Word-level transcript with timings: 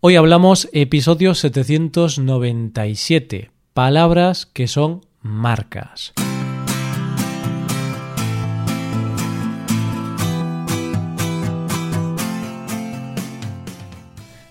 Hoy 0.00 0.14
hablamos 0.14 0.68
episodio 0.72 1.34
797, 1.34 3.50
palabras 3.74 4.46
que 4.46 4.68
son 4.68 5.00
marcas. 5.22 6.12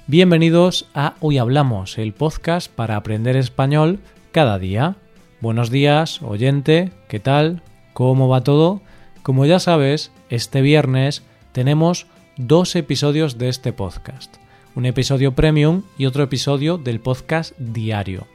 Bienvenidos 0.08 0.90
a 0.94 1.16
Hoy 1.22 1.38
Hablamos, 1.38 1.98
el 1.98 2.12
podcast 2.12 2.70
para 2.70 2.98
aprender 2.98 3.38
español 3.38 4.02
cada 4.34 4.60
día. 4.60 4.98
Buenos 5.40 5.72
días, 5.72 6.22
oyente, 6.24 6.92
¿qué 7.08 7.22
tal? 7.22 7.62
¿Cómo 7.94 8.28
va 8.28 8.44
todo? 8.44 8.82
Como 9.24 9.46
ya 9.46 9.60
sabes, 9.60 10.12
este 10.30 10.60
viernes 10.60 11.24
tenemos 11.54 12.08
dos 12.36 12.76
episodios 12.76 13.38
de 13.38 13.48
este 13.48 13.72
podcast 13.72 14.36
un 14.78 14.86
episodio 14.86 15.34
premium 15.34 15.82
y 15.98 16.06
otro 16.06 16.22
episodio 16.22 16.78
del 16.78 17.00
podcast 17.00 17.58
diario. 17.58 18.28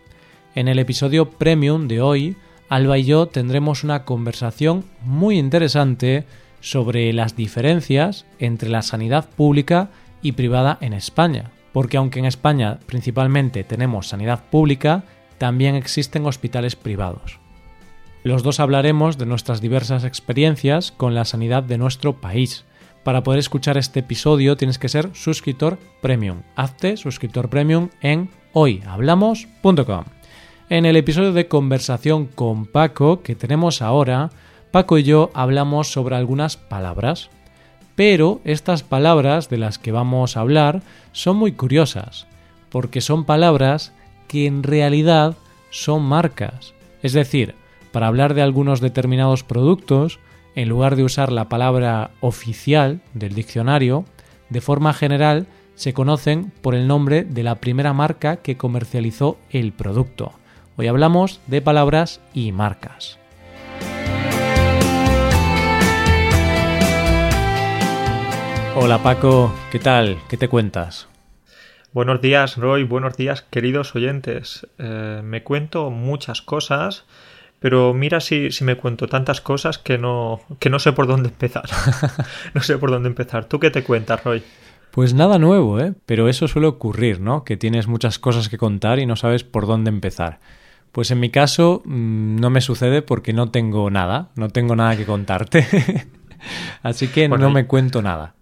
En 0.56 0.66
el 0.66 0.80
episodio 0.80 1.30
premium 1.30 1.86
de 1.86 2.00
hoy, 2.00 2.34
Alba 2.68 2.98
y 2.98 3.04
yo 3.04 3.26
tendremos 3.26 3.84
una 3.84 4.04
conversación 4.04 4.84
muy 5.04 5.38
interesante 5.38 6.26
sobre 6.60 7.12
las 7.12 7.36
diferencias 7.36 8.26
entre 8.40 8.70
la 8.70 8.82
sanidad 8.82 9.30
pública 9.30 9.90
y 10.20 10.32
privada 10.32 10.78
en 10.80 10.94
España. 10.94 11.52
Porque 11.72 11.96
aunque 11.96 12.18
en 12.18 12.24
España 12.24 12.80
principalmente 12.86 13.62
tenemos 13.62 14.08
sanidad 14.08 14.42
pública, 14.50 15.04
también 15.38 15.76
existen 15.76 16.26
hospitales 16.26 16.74
privados. 16.74 17.38
Los 18.24 18.42
dos 18.42 18.58
hablaremos 18.58 19.16
de 19.16 19.26
nuestras 19.26 19.60
diversas 19.60 20.02
experiencias 20.02 20.90
con 20.90 21.14
la 21.14 21.24
sanidad 21.24 21.62
de 21.62 21.78
nuestro 21.78 22.20
país 22.20 22.64
para 23.04 23.22
poder 23.22 23.38
escuchar 23.38 23.76
este 23.76 24.00
episodio 24.00 24.56
tienes 24.56 24.78
que 24.78 24.88
ser 24.88 25.10
suscriptor 25.14 25.78
premium. 26.00 26.42
Hazte 26.56 26.96
suscriptor 26.96 27.48
premium 27.48 27.88
en 28.00 28.30
hoyhablamos.com. 28.52 30.04
En 30.68 30.86
el 30.86 30.96
episodio 30.96 31.32
de 31.32 31.48
conversación 31.48 32.26
con 32.26 32.66
Paco 32.66 33.22
que 33.22 33.34
tenemos 33.34 33.82
ahora, 33.82 34.30
Paco 34.70 34.98
y 34.98 35.02
yo 35.02 35.30
hablamos 35.34 35.92
sobre 35.92 36.16
algunas 36.16 36.56
palabras. 36.56 37.30
Pero 37.94 38.40
estas 38.44 38.82
palabras 38.82 39.50
de 39.50 39.58
las 39.58 39.78
que 39.78 39.92
vamos 39.92 40.36
a 40.36 40.40
hablar 40.40 40.82
son 41.12 41.36
muy 41.36 41.52
curiosas, 41.52 42.26
porque 42.70 43.02
son 43.02 43.24
palabras 43.24 43.92
que 44.28 44.46
en 44.46 44.62
realidad 44.62 45.36
son 45.70 46.02
marcas. 46.02 46.72
Es 47.02 47.12
decir, 47.12 47.54
para 47.92 48.06
hablar 48.06 48.32
de 48.32 48.40
algunos 48.40 48.80
determinados 48.80 49.44
productos, 49.44 50.20
en 50.54 50.68
lugar 50.68 50.96
de 50.96 51.04
usar 51.04 51.32
la 51.32 51.48
palabra 51.48 52.10
oficial 52.20 53.00
del 53.14 53.34
diccionario, 53.34 54.04
de 54.50 54.60
forma 54.60 54.92
general 54.92 55.46
se 55.74 55.94
conocen 55.94 56.52
por 56.60 56.74
el 56.74 56.86
nombre 56.86 57.24
de 57.24 57.42
la 57.42 57.56
primera 57.56 57.92
marca 57.92 58.36
que 58.36 58.56
comercializó 58.56 59.38
el 59.50 59.72
producto. 59.72 60.32
Hoy 60.76 60.86
hablamos 60.86 61.40
de 61.46 61.62
palabras 61.62 62.20
y 62.34 62.52
marcas. 62.52 63.18
Hola 68.74 69.02
Paco, 69.02 69.52
¿qué 69.70 69.78
tal? 69.78 70.18
¿Qué 70.28 70.36
te 70.36 70.48
cuentas? 70.48 71.08
Buenos 71.92 72.22
días 72.22 72.56
Roy, 72.56 72.84
buenos 72.84 73.16
días 73.16 73.42
queridos 73.42 73.94
oyentes. 73.94 74.66
Eh, 74.78 75.20
me 75.22 75.42
cuento 75.42 75.90
muchas 75.90 76.40
cosas 76.40 77.04
pero 77.62 77.94
mira 77.94 78.20
si, 78.20 78.50
si 78.50 78.64
me 78.64 78.74
cuento 78.74 79.06
tantas 79.06 79.40
cosas 79.40 79.78
que 79.78 79.96
no, 79.96 80.40
que 80.58 80.68
no 80.68 80.80
sé 80.80 80.92
por 80.92 81.06
dónde 81.06 81.28
empezar. 81.28 81.62
no 82.54 82.60
sé 82.60 82.76
por 82.76 82.90
dónde 82.90 83.08
empezar. 83.08 83.44
¿Tú 83.44 83.60
qué 83.60 83.70
te 83.70 83.84
cuentas, 83.84 84.24
Roy? 84.24 84.42
Pues 84.90 85.14
nada 85.14 85.38
nuevo, 85.38 85.78
¿eh? 85.78 85.94
Pero 86.04 86.28
eso 86.28 86.48
suele 86.48 86.66
ocurrir, 86.66 87.20
¿no? 87.20 87.44
Que 87.44 87.56
tienes 87.56 87.86
muchas 87.86 88.18
cosas 88.18 88.48
que 88.48 88.58
contar 88.58 88.98
y 88.98 89.06
no 89.06 89.14
sabes 89.14 89.44
por 89.44 89.68
dónde 89.68 89.90
empezar. 89.90 90.40
Pues 90.90 91.12
en 91.12 91.20
mi 91.20 91.30
caso 91.30 91.82
mm, 91.84 92.40
no 92.40 92.50
me 92.50 92.60
sucede 92.60 93.00
porque 93.00 93.32
no 93.32 93.50
tengo 93.52 93.88
nada, 93.90 94.30
no 94.34 94.48
tengo 94.48 94.74
nada 94.74 94.96
que 94.96 95.06
contarte. 95.06 95.64
Así 96.82 97.06
que 97.06 97.28
no 97.28 97.50
me 97.50 97.66
cuento 97.66 98.02
nada 98.02 98.34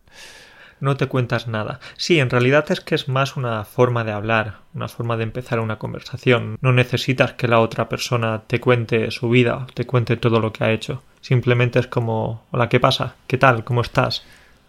no 0.80 0.96
te 0.96 1.06
cuentas 1.06 1.46
nada. 1.46 1.80
Sí, 1.96 2.18
en 2.18 2.30
realidad 2.30 2.70
es 2.70 2.80
que 2.80 2.94
es 2.94 3.08
más 3.08 3.36
una 3.36 3.64
forma 3.64 4.04
de 4.04 4.12
hablar, 4.12 4.58
una 4.74 4.88
forma 4.88 5.16
de 5.16 5.24
empezar 5.24 5.60
una 5.60 5.78
conversación. 5.78 6.58
No 6.60 6.72
necesitas 6.72 7.34
que 7.34 7.48
la 7.48 7.60
otra 7.60 7.88
persona 7.88 8.42
te 8.46 8.60
cuente 8.60 9.10
su 9.10 9.28
vida, 9.28 9.66
te 9.74 9.86
cuente 9.86 10.16
todo 10.16 10.40
lo 10.40 10.52
que 10.52 10.64
ha 10.64 10.72
hecho. 10.72 11.02
Simplemente 11.20 11.78
es 11.78 11.86
como, 11.86 12.46
hola, 12.50 12.68
¿qué 12.68 12.80
pasa? 12.80 13.16
¿Qué 13.26 13.38
tal? 13.38 13.64
¿Cómo 13.64 13.82
estás? 13.82 14.24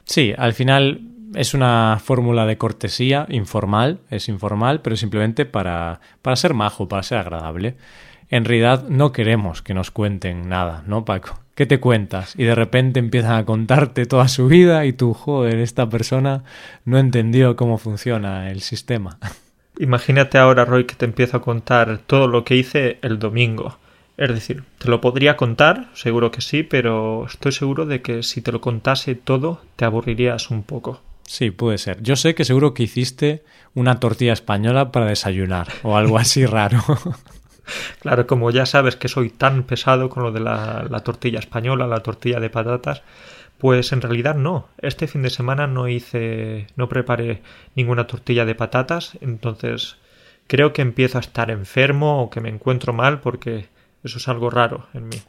Sí, 0.05 0.33
al 0.37 0.53
final 0.53 1.01
es 1.33 1.53
una 1.53 1.99
fórmula 2.03 2.45
de 2.45 2.57
cortesía 2.57 3.25
informal, 3.29 3.99
es 4.09 4.27
informal, 4.27 4.81
pero 4.81 4.95
simplemente 4.95 5.45
para, 5.45 6.01
para 6.21 6.35
ser 6.35 6.53
majo, 6.53 6.87
para 6.87 7.03
ser 7.03 7.19
agradable. 7.19 7.75
En 8.29 8.45
realidad 8.45 8.87
no 8.87 9.11
queremos 9.11 9.61
que 9.61 9.73
nos 9.73 9.91
cuenten 9.91 10.49
nada, 10.49 10.83
¿no, 10.87 11.05
Paco? 11.05 11.40
¿Qué 11.61 11.67
te 11.67 11.79
cuentas? 11.79 12.33
Y 12.39 12.45
de 12.45 12.55
repente 12.55 12.99
empiezan 12.99 13.33
a 13.33 13.45
contarte 13.45 14.07
toda 14.07 14.27
su 14.29 14.47
vida 14.47 14.83
y 14.87 14.93
tú, 14.93 15.13
joder, 15.13 15.59
esta 15.59 15.87
persona 15.87 16.43
no 16.85 16.97
entendió 16.97 17.55
cómo 17.55 17.77
funciona 17.77 18.49
el 18.49 18.61
sistema. 18.61 19.19
Imagínate 19.77 20.39
ahora, 20.39 20.65
Roy, 20.65 20.85
que 20.85 20.95
te 20.95 21.05
empiezo 21.05 21.37
a 21.37 21.43
contar 21.43 21.99
todo 22.07 22.27
lo 22.27 22.43
que 22.43 22.55
hice 22.55 22.97
el 23.03 23.19
domingo. 23.19 23.77
Es 24.17 24.29
decir, 24.29 24.63
te 24.79 24.89
lo 24.89 25.01
podría 25.01 25.37
contar, 25.37 25.91
seguro 25.93 26.31
que 26.31 26.41
sí, 26.41 26.63
pero 26.63 27.27
estoy 27.27 27.51
seguro 27.51 27.85
de 27.85 28.01
que 28.01 28.23
si 28.23 28.41
te 28.41 28.51
lo 28.51 28.59
contase 28.59 29.13
todo, 29.13 29.61
te 29.75 29.85
aburrirías 29.85 30.49
un 30.49 30.63
poco. 30.63 31.03
Sí, 31.27 31.51
puede 31.51 31.77
ser. 31.77 32.01
Yo 32.01 32.15
sé 32.15 32.33
que 32.33 32.43
seguro 32.43 32.73
que 32.73 32.81
hiciste 32.81 33.43
una 33.75 33.99
tortilla 33.99 34.33
española 34.33 34.91
para 34.91 35.05
desayunar 35.05 35.67
o 35.83 35.95
algo 35.95 36.17
así 36.17 36.43
raro. 36.43 36.79
Claro, 37.99 38.27
como 38.27 38.51
ya 38.51 38.65
sabes 38.65 38.95
que 38.95 39.07
soy 39.07 39.29
tan 39.29 39.63
pesado 39.63 40.09
con 40.09 40.23
lo 40.23 40.31
de 40.31 40.39
la, 40.39 41.01
tortilla 41.03 41.39
española, 41.39 41.87
la 41.87 42.01
tortilla 42.01 42.39
de 42.39 42.49
patatas, 42.49 43.03
pues 43.57 43.91
en 43.91 44.01
realidad 44.01 44.35
no. 44.35 44.67
Este 44.79 45.07
fin 45.07 45.21
de 45.21 45.29
semana 45.29 45.67
no 45.67 45.87
hice, 45.87 46.67
no 46.75 46.89
preparé 46.89 47.41
ninguna 47.75 48.07
tortilla 48.07 48.45
de 48.45 48.55
patatas, 48.55 49.17
entonces 49.21 49.97
creo 50.47 50.73
que 50.73 50.81
empiezo 50.81 51.17
a 51.17 51.21
estar 51.21 51.51
enfermo 51.51 52.23
o 52.23 52.29
que 52.29 52.41
me 52.41 52.49
encuentro 52.49 52.93
mal 52.93 53.19
porque 53.19 53.67
eso 54.03 54.17
es 54.17 54.27
algo 54.27 54.49
raro 54.49 54.87
en 54.93 55.07
mí. 55.07 55.21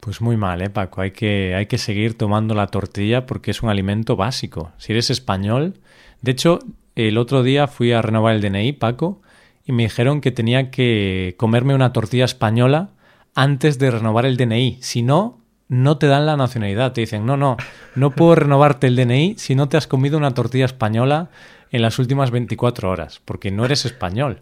Pues 0.00 0.20
muy 0.20 0.36
mal, 0.36 0.62
¿eh, 0.62 0.70
Paco? 0.70 1.00
Hay 1.02 1.10
que, 1.10 1.54
hay 1.54 1.66
que 1.66 1.78
seguir 1.78 2.16
tomando 2.16 2.54
la 2.54 2.66
tortilla 2.66 3.26
porque 3.26 3.50
es 3.50 3.62
un 3.62 3.68
alimento 3.68 4.16
básico. 4.16 4.72
Si 4.78 4.92
eres 4.92 5.10
español. 5.10 5.74
De 6.22 6.32
hecho, 6.32 6.58
el 6.96 7.18
otro 7.18 7.42
día 7.42 7.66
fui 7.66 7.92
a 7.92 8.02
renovar 8.02 8.34
el 8.34 8.40
DNI, 8.40 8.72
Paco, 8.72 9.20
y 9.70 9.72
me 9.72 9.84
dijeron 9.84 10.20
que 10.20 10.32
tenía 10.32 10.70
que 10.72 11.34
comerme 11.38 11.76
una 11.76 11.92
tortilla 11.92 12.24
española 12.24 12.90
antes 13.36 13.78
de 13.78 13.92
renovar 13.92 14.26
el 14.26 14.36
DNI. 14.36 14.78
Si 14.80 15.02
no, 15.02 15.40
no 15.68 15.96
te 15.96 16.08
dan 16.08 16.26
la 16.26 16.36
nacionalidad. 16.36 16.92
Te 16.92 17.02
dicen, 17.02 17.24
no, 17.24 17.36
no, 17.36 17.56
no 17.94 18.10
puedo 18.10 18.34
renovarte 18.34 18.88
el 18.88 18.96
DNI 18.96 19.36
si 19.38 19.54
no 19.54 19.68
te 19.68 19.76
has 19.76 19.86
comido 19.86 20.18
una 20.18 20.34
tortilla 20.34 20.64
española 20.64 21.30
en 21.70 21.82
las 21.82 22.00
últimas 22.00 22.32
24 22.32 22.90
horas, 22.90 23.22
porque 23.24 23.52
no 23.52 23.64
eres 23.64 23.84
español. 23.84 24.40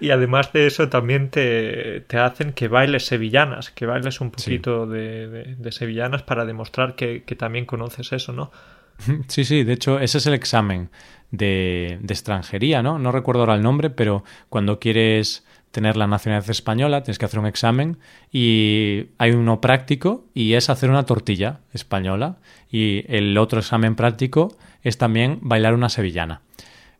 Y 0.00 0.10
además 0.10 0.52
de 0.52 0.66
eso 0.66 0.88
también 0.88 1.30
te, 1.30 2.00
te 2.00 2.18
hacen 2.18 2.52
que 2.52 2.66
bailes 2.66 3.06
sevillanas, 3.06 3.70
que 3.70 3.86
bailes 3.86 4.20
un 4.20 4.32
poquito 4.32 4.88
de, 4.88 5.54
de, 5.56 5.72
sevillanas 5.72 6.24
para 6.24 6.44
demostrar 6.44 6.96
que, 6.96 7.22
que 7.22 7.36
también 7.36 7.64
conoces 7.64 8.12
eso, 8.12 8.32
¿no? 8.32 8.50
Sí, 9.28 9.44
sí, 9.44 9.64
de 9.64 9.72
hecho 9.72 9.98
ese 9.98 10.18
es 10.18 10.26
el 10.26 10.34
examen 10.34 10.90
de, 11.30 11.98
extranjería, 12.08 12.82
¿no? 12.82 12.98
No 12.98 13.12
recuerdo 13.12 13.42
ahora 13.42 13.54
el 13.54 13.62
nombre, 13.62 13.90
pero 13.90 14.24
cuando 14.48 14.78
quieres 14.78 15.44
tener 15.70 15.96
la 15.96 16.06
nacionalidad 16.06 16.50
española 16.50 17.02
tienes 17.02 17.18
que 17.18 17.24
hacer 17.24 17.40
un 17.40 17.46
examen 17.46 17.98
y 18.30 19.06
hay 19.18 19.32
uno 19.32 19.60
práctico 19.60 20.24
y 20.32 20.54
es 20.54 20.70
hacer 20.70 20.88
una 20.88 21.04
tortilla 21.04 21.60
española 21.72 22.36
y 22.70 23.04
el 23.08 23.36
otro 23.38 23.58
examen 23.58 23.96
práctico 23.96 24.56
es 24.82 24.98
también 24.98 25.38
bailar 25.42 25.74
una 25.74 25.88
sevillana. 25.88 26.42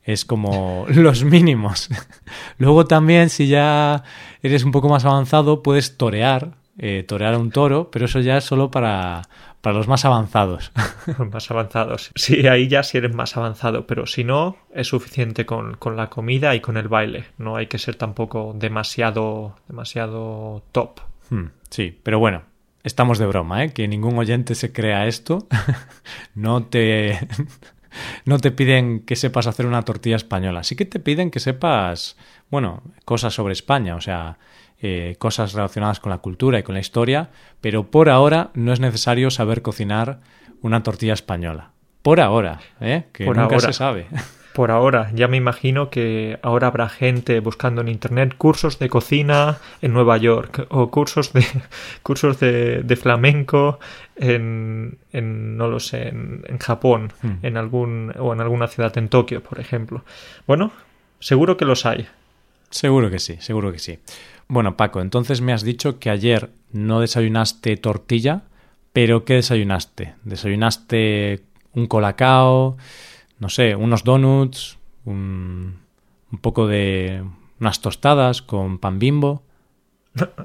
Es 0.02 0.24
como 0.24 0.86
los 0.88 1.24
mínimos. 1.24 1.88
Luego 2.58 2.86
también 2.86 3.30
si 3.30 3.46
ya 3.46 4.02
eres 4.42 4.64
un 4.64 4.72
poco 4.72 4.88
más 4.88 5.04
avanzado 5.04 5.62
puedes 5.62 5.96
torear, 5.96 6.56
eh, 6.76 7.04
torear 7.06 7.34
a 7.34 7.38
un 7.38 7.52
toro, 7.52 7.90
pero 7.92 8.06
eso 8.06 8.18
ya 8.18 8.38
es 8.38 8.44
solo 8.44 8.72
para, 8.72 9.22
para 9.64 9.78
los 9.78 9.88
más 9.88 10.04
avanzados. 10.04 10.72
más 11.32 11.50
avanzados. 11.50 12.12
Sí, 12.14 12.46
ahí 12.46 12.68
ya 12.68 12.82
sí 12.82 12.98
eres 12.98 13.14
más 13.14 13.34
avanzado, 13.38 13.86
pero 13.86 14.06
si 14.06 14.22
no, 14.22 14.58
es 14.74 14.88
suficiente 14.88 15.46
con, 15.46 15.78
la 15.96 16.10
comida 16.10 16.54
y 16.54 16.60
con 16.60 16.76
el 16.76 16.88
baile. 16.88 17.24
No 17.38 17.56
hay 17.56 17.66
que 17.66 17.78
ser 17.78 17.94
tampoco 17.94 18.52
demasiado, 18.54 19.56
demasiado 19.66 20.62
top. 20.70 21.00
Hmm, 21.30 21.46
sí, 21.70 21.98
pero 22.02 22.18
bueno, 22.18 22.42
estamos 22.82 23.18
de 23.18 23.24
broma, 23.24 23.64
¿eh? 23.64 23.72
Que 23.72 23.88
ningún 23.88 24.18
oyente 24.18 24.54
se 24.54 24.70
crea 24.70 25.06
esto. 25.06 25.48
no 26.34 26.66
te... 26.66 27.26
no 28.26 28.38
te 28.40 28.50
piden 28.50 29.00
que 29.00 29.16
sepas 29.16 29.46
hacer 29.46 29.64
una 29.64 29.80
tortilla 29.80 30.16
española. 30.16 30.62
Sí 30.62 30.76
que 30.76 30.84
te 30.84 31.00
piden 31.00 31.30
que 31.30 31.40
sepas, 31.40 32.18
bueno, 32.50 32.82
cosas 33.06 33.32
sobre 33.32 33.54
España. 33.54 33.96
O 33.96 34.02
sea, 34.02 34.36
eh, 34.86 35.16
cosas 35.18 35.54
relacionadas 35.54 35.98
con 35.98 36.10
la 36.10 36.18
cultura 36.18 36.58
y 36.58 36.62
con 36.62 36.74
la 36.74 36.80
historia, 36.80 37.30
pero 37.62 37.84
por 37.84 38.10
ahora 38.10 38.50
no 38.52 38.70
es 38.70 38.80
necesario 38.80 39.30
saber 39.30 39.62
cocinar 39.62 40.20
una 40.60 40.82
tortilla 40.82 41.14
española. 41.14 41.70
Por 42.02 42.20
ahora, 42.20 42.60
¿eh? 42.82 43.04
que 43.14 43.24
nunca 43.24 43.60
se 43.60 43.72
sabe. 43.72 44.08
por 44.52 44.70
ahora. 44.70 45.10
Ya 45.14 45.26
me 45.26 45.38
imagino 45.38 45.88
que 45.88 46.38
ahora 46.42 46.66
habrá 46.66 46.90
gente 46.90 47.40
buscando 47.40 47.80
en 47.80 47.88
internet 47.88 48.34
cursos 48.36 48.78
de 48.78 48.90
cocina 48.90 49.56
en 49.80 49.94
Nueva 49.94 50.18
York 50.18 50.66
o 50.68 50.90
cursos 50.90 51.32
de 51.32 51.46
cursos 52.02 52.38
de, 52.38 52.82
de 52.82 52.96
flamenco 52.96 53.80
en, 54.16 54.98
en, 55.12 55.56
no 55.56 55.68
lo 55.68 55.80
sé, 55.80 56.08
en, 56.08 56.44
en 56.46 56.58
Japón, 56.58 57.12
Hmm. 57.22 57.38
en 57.42 57.56
algún 57.56 58.12
o 58.18 58.34
en 58.34 58.42
alguna 58.42 58.68
ciudad 58.68 58.96
en 58.98 59.08
Tokio, 59.08 59.42
por 59.42 59.60
ejemplo. 59.60 60.04
Bueno, 60.46 60.72
seguro 61.20 61.56
que 61.56 61.64
los 61.64 61.86
hay. 61.86 62.06
Seguro 62.70 63.10
que 63.10 63.20
sí, 63.20 63.36
seguro 63.40 63.72
que 63.72 63.78
sí. 63.78 63.98
Bueno, 64.48 64.76
Paco, 64.76 65.00
entonces 65.00 65.40
me 65.40 65.52
has 65.52 65.62
dicho 65.62 65.98
que 65.98 66.10
ayer 66.10 66.50
no 66.72 67.00
desayunaste 67.00 67.76
tortilla, 67.76 68.42
pero 68.92 69.24
¿qué 69.24 69.34
desayunaste? 69.34 70.14
¿Desayunaste 70.24 71.42
un 71.72 71.86
colacao, 71.86 72.76
no 73.38 73.48
sé, 73.48 73.74
unos 73.74 74.04
donuts, 74.04 74.78
un, 75.04 75.78
un 76.30 76.38
poco 76.38 76.66
de 76.66 77.24
unas 77.60 77.80
tostadas 77.80 78.42
con 78.42 78.78
pan 78.78 78.98
bimbo? 78.98 79.42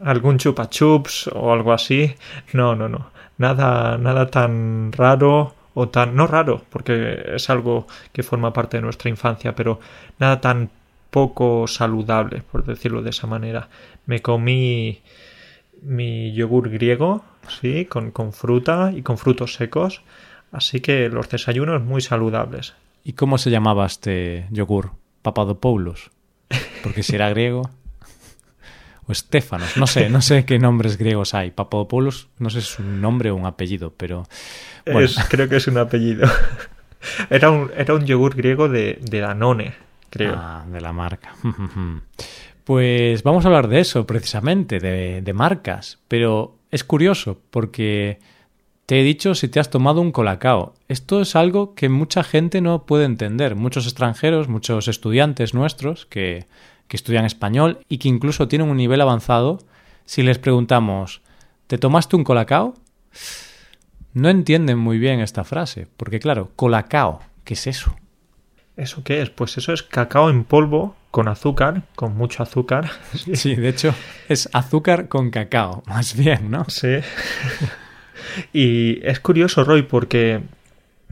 algún 0.03 0.37
chupa 0.37 0.69
chups 0.69 1.27
o 1.27 1.53
algo 1.53 1.73
así. 1.73 2.15
No, 2.53 2.75
no, 2.75 2.89
no. 2.89 3.11
Nada, 3.37 3.97
nada 3.97 4.27
tan 4.27 4.91
raro 4.91 5.55
o 5.73 5.89
tan 5.89 6.15
no 6.15 6.27
raro, 6.27 6.63
porque 6.69 7.23
es 7.35 7.49
algo 7.49 7.87
que 8.11 8.23
forma 8.23 8.51
parte 8.51 8.77
de 8.77 8.81
nuestra 8.83 9.09
infancia, 9.09 9.55
pero 9.55 9.79
nada 10.17 10.41
tan 10.41 10.69
poco 11.09 11.67
saludable, 11.67 12.43
por 12.51 12.65
decirlo 12.65 13.01
de 13.01 13.09
esa 13.09 13.27
manera. 13.27 13.69
Me 14.05 14.21
comí 14.21 15.01
mi 15.81 16.33
yogur 16.33 16.69
griego, 16.69 17.23
sí, 17.61 17.85
con, 17.85 18.11
con 18.11 18.33
fruta 18.33 18.91
y 18.95 19.01
con 19.01 19.17
frutos 19.17 19.53
secos, 19.53 20.01
así 20.51 20.79
que 20.81 21.09
los 21.09 21.29
desayunos 21.29 21.81
muy 21.81 22.01
saludables. 22.01 22.75
¿Y 23.03 23.13
cómo 23.13 23.37
se 23.37 23.49
llamaba 23.49 23.85
este 23.85 24.45
yogur? 24.51 24.91
Papadopoulos. 25.21 26.11
Porque 26.83 27.03
si 27.03 27.15
era 27.15 27.29
griego. 27.31 27.69
O 29.07 29.11
Estefanos. 29.11 29.75
No 29.77 29.87
sé, 29.87 30.09
no 30.09 30.21
sé 30.21 30.45
qué 30.45 30.59
nombres 30.59 30.97
griegos 30.97 31.33
hay. 31.33 31.49
Papadopoulos, 31.51 32.29
no 32.37 32.49
sé 32.49 32.61
si 32.61 32.73
es 32.73 32.79
un 32.79 33.01
nombre 33.01 33.31
o 33.31 33.35
un 33.35 33.45
apellido, 33.45 33.93
pero. 33.97 34.27
Bueno, 34.85 35.01
Es, 35.01 35.17
creo 35.29 35.49
que 35.49 35.55
es 35.55 35.67
un 35.67 35.77
apellido. 35.77 36.27
Era 37.29 37.49
un, 37.49 37.71
era 37.77 37.93
un 37.93 38.05
yogur 38.05 38.35
griego 38.35 38.67
de, 38.67 38.99
de 39.01 39.19
Danone, 39.21 39.73
creo. 40.09 40.35
Ah, 40.37 40.65
de 40.71 40.81
la 40.81 40.93
marca. 40.93 41.33
Pues 42.65 43.23
vamos 43.23 43.43
a 43.43 43.47
hablar 43.47 43.67
de 43.67 43.79
eso, 43.79 44.05
precisamente, 44.05 44.79
de, 44.79 45.23
de 45.23 45.33
marcas. 45.33 45.97
Pero 46.07 46.59
es 46.69 46.83
curioso, 46.83 47.39
porque 47.49 48.19
te 48.85 48.99
he 48.99 49.03
dicho 49.03 49.33
si 49.33 49.47
te 49.47 49.59
has 49.59 49.71
tomado 49.71 50.01
un 50.01 50.11
colacao. 50.11 50.75
Esto 50.87 51.21
es 51.21 51.35
algo 51.35 51.73
que 51.73 51.89
mucha 51.89 52.23
gente 52.23 52.61
no 52.61 52.85
puede 52.85 53.05
entender. 53.05 53.55
Muchos 53.55 53.85
extranjeros, 53.85 54.49
muchos 54.49 54.87
estudiantes 54.87 55.55
nuestros 55.55 56.05
que, 56.05 56.45
que 56.87 56.97
estudian 56.97 57.23
español 57.23 57.79
y 57.87 57.99
que 57.99 58.09
incluso 58.09 58.47
tienen 58.47 58.67
un 58.67 58.77
nivel 58.77 58.99
avanzado, 58.99 59.59
si 60.05 60.23
les 60.23 60.39
preguntamos, 60.39 61.21
¿te 61.67 61.77
tomaste 61.77 62.15
un 62.15 62.23
colacao? 62.23 62.73
No 64.13 64.27
entienden 64.29 64.79
muy 64.79 64.97
bien 64.97 65.19
esta 65.19 65.43
frase, 65.43 65.87
porque 65.95 66.19
claro, 66.19 66.51
colacao, 66.55 67.21
¿qué 67.43 67.53
es 67.53 67.67
eso? 67.67 67.95
¿Eso 68.79 69.03
qué 69.03 69.21
es? 69.21 69.29
Pues 69.29 69.57
eso 69.57 69.73
es 69.73 69.83
cacao 69.83 70.29
en 70.29 70.45
polvo 70.45 70.95
con 71.11 71.27
azúcar, 71.27 71.83
con 71.95 72.15
mucho 72.15 72.43
azúcar. 72.43 72.89
Sí, 73.33 73.55
de 73.55 73.69
hecho 73.69 73.93
es 74.29 74.49
azúcar 74.53 75.09
con 75.09 75.31
cacao, 75.31 75.83
más 75.87 76.15
bien, 76.15 76.49
¿no? 76.49 76.65
Sí. 76.69 76.99
y 78.53 79.05
es 79.05 79.19
curioso, 79.19 79.65
Roy, 79.65 79.83
porque 79.83 80.41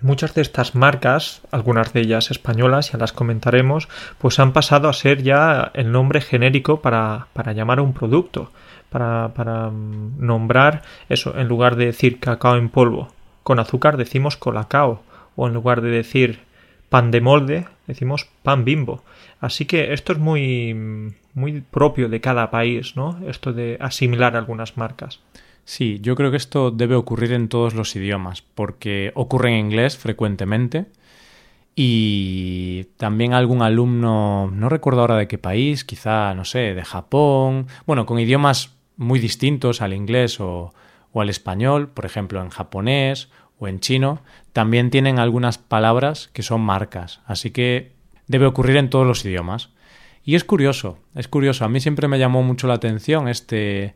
muchas 0.02 0.34
de 0.34 0.44
estas 0.44 0.76
marcas, 0.76 1.42
algunas 1.52 1.92
de 1.92 2.02
ellas 2.02 2.32
españolas, 2.32 2.94
ya 2.94 2.98
las 3.00 3.12
comentaremos, 3.12 3.90
pues 4.18 4.40
han 4.40 4.54
pasado 4.54 4.88
a 4.88 4.94
ser 4.94 5.22
ya 5.22 5.72
el 5.74 5.92
nombre 5.92 6.22
genérico 6.22 6.82
para, 6.82 7.28
para 7.34 7.52
llamar 7.52 7.80
a 7.80 7.82
un 7.82 7.94
producto, 7.94 8.52
para, 8.90 9.34
para 9.34 9.72
mm, 9.72 10.26
nombrar 10.26 10.84
eso, 11.10 11.38
en 11.38 11.50
lugar 11.50 11.76
de 11.76 11.88
decir 11.88 12.22
cacao 12.22 12.56
en 12.56 12.70
polvo 12.70 13.10
con 13.44 13.60
azúcar, 13.60 13.98
decimos 13.98 14.38
colacao, 14.38 15.02
o 15.36 15.48
en 15.48 15.54
lugar 15.54 15.82
de 15.82 15.90
decir 15.90 16.47
pan 16.90 17.12
de 17.12 17.22
molde, 17.22 17.66
decimos 17.86 18.28
pan 18.44 18.66
bimbo. 18.66 19.04
Así 19.40 19.66
que 19.66 19.94
esto 19.94 20.14
es 20.14 20.20
muy, 20.20 21.14
muy 21.34 21.62
propio 21.62 22.10
de 22.10 22.22
cada 22.22 22.50
país, 22.50 22.96
¿no? 22.96 23.20
Esto 23.28 23.54
de 23.54 23.78
asimilar 23.80 24.36
algunas 24.36 24.78
marcas. 24.78 25.20
Sí, 25.66 26.00
yo 26.02 26.16
creo 26.16 26.32
que 26.32 26.38
esto 26.38 26.72
debe 26.72 26.96
ocurrir 26.96 27.34
en 27.34 27.50
todos 27.50 27.74
los 27.74 27.96
idiomas, 27.96 28.42
porque 28.42 29.12
ocurre 29.16 29.50
en 29.50 29.66
inglés 29.66 29.98
frecuentemente 29.98 30.86
y 31.76 32.86
también 32.98 33.34
algún 33.34 33.62
alumno, 33.62 34.50
no 34.52 34.70
recuerdo 34.70 35.02
ahora 35.02 35.18
de 35.18 35.28
qué 35.28 35.38
país, 35.38 35.84
quizá, 35.84 36.34
no 36.34 36.46
sé, 36.46 36.74
de 36.74 36.84
Japón, 36.84 37.68
bueno, 37.86 38.06
con 38.06 38.18
idiomas 38.18 38.74
muy 38.96 39.20
distintos 39.20 39.82
al 39.82 39.94
inglés 39.94 40.40
o, 40.40 40.74
o 41.12 41.22
al 41.22 41.30
español, 41.30 41.90
por 41.90 42.06
ejemplo, 42.06 42.42
en 42.42 42.50
japonés 42.50 43.30
o 43.60 43.68
en 43.68 43.80
chino, 43.80 44.22
también 44.54 44.90
tienen 44.90 45.20
algunas 45.20 45.58
palabras 45.58 46.30
que 46.34 46.44
son 46.44 46.62
marcas, 46.62 47.22
así 47.26 47.52
que 47.52 47.94
debe 48.28 48.46
ocurrir 48.46 48.78
en 48.78 48.90
todos 48.90 49.08
los 49.08 49.24
idiomas. 49.26 49.70
Y 50.24 50.36
es 50.36 50.44
curioso, 50.44 51.00
es 51.16 51.28
curioso, 51.28 51.64
a 51.64 51.70
mí 51.70 51.80
siempre 51.80 52.08
me 52.08 52.20
llamó 52.20 52.44
mucho 52.44 52.68
la 52.68 52.74
atención 52.74 53.28
este 53.28 53.96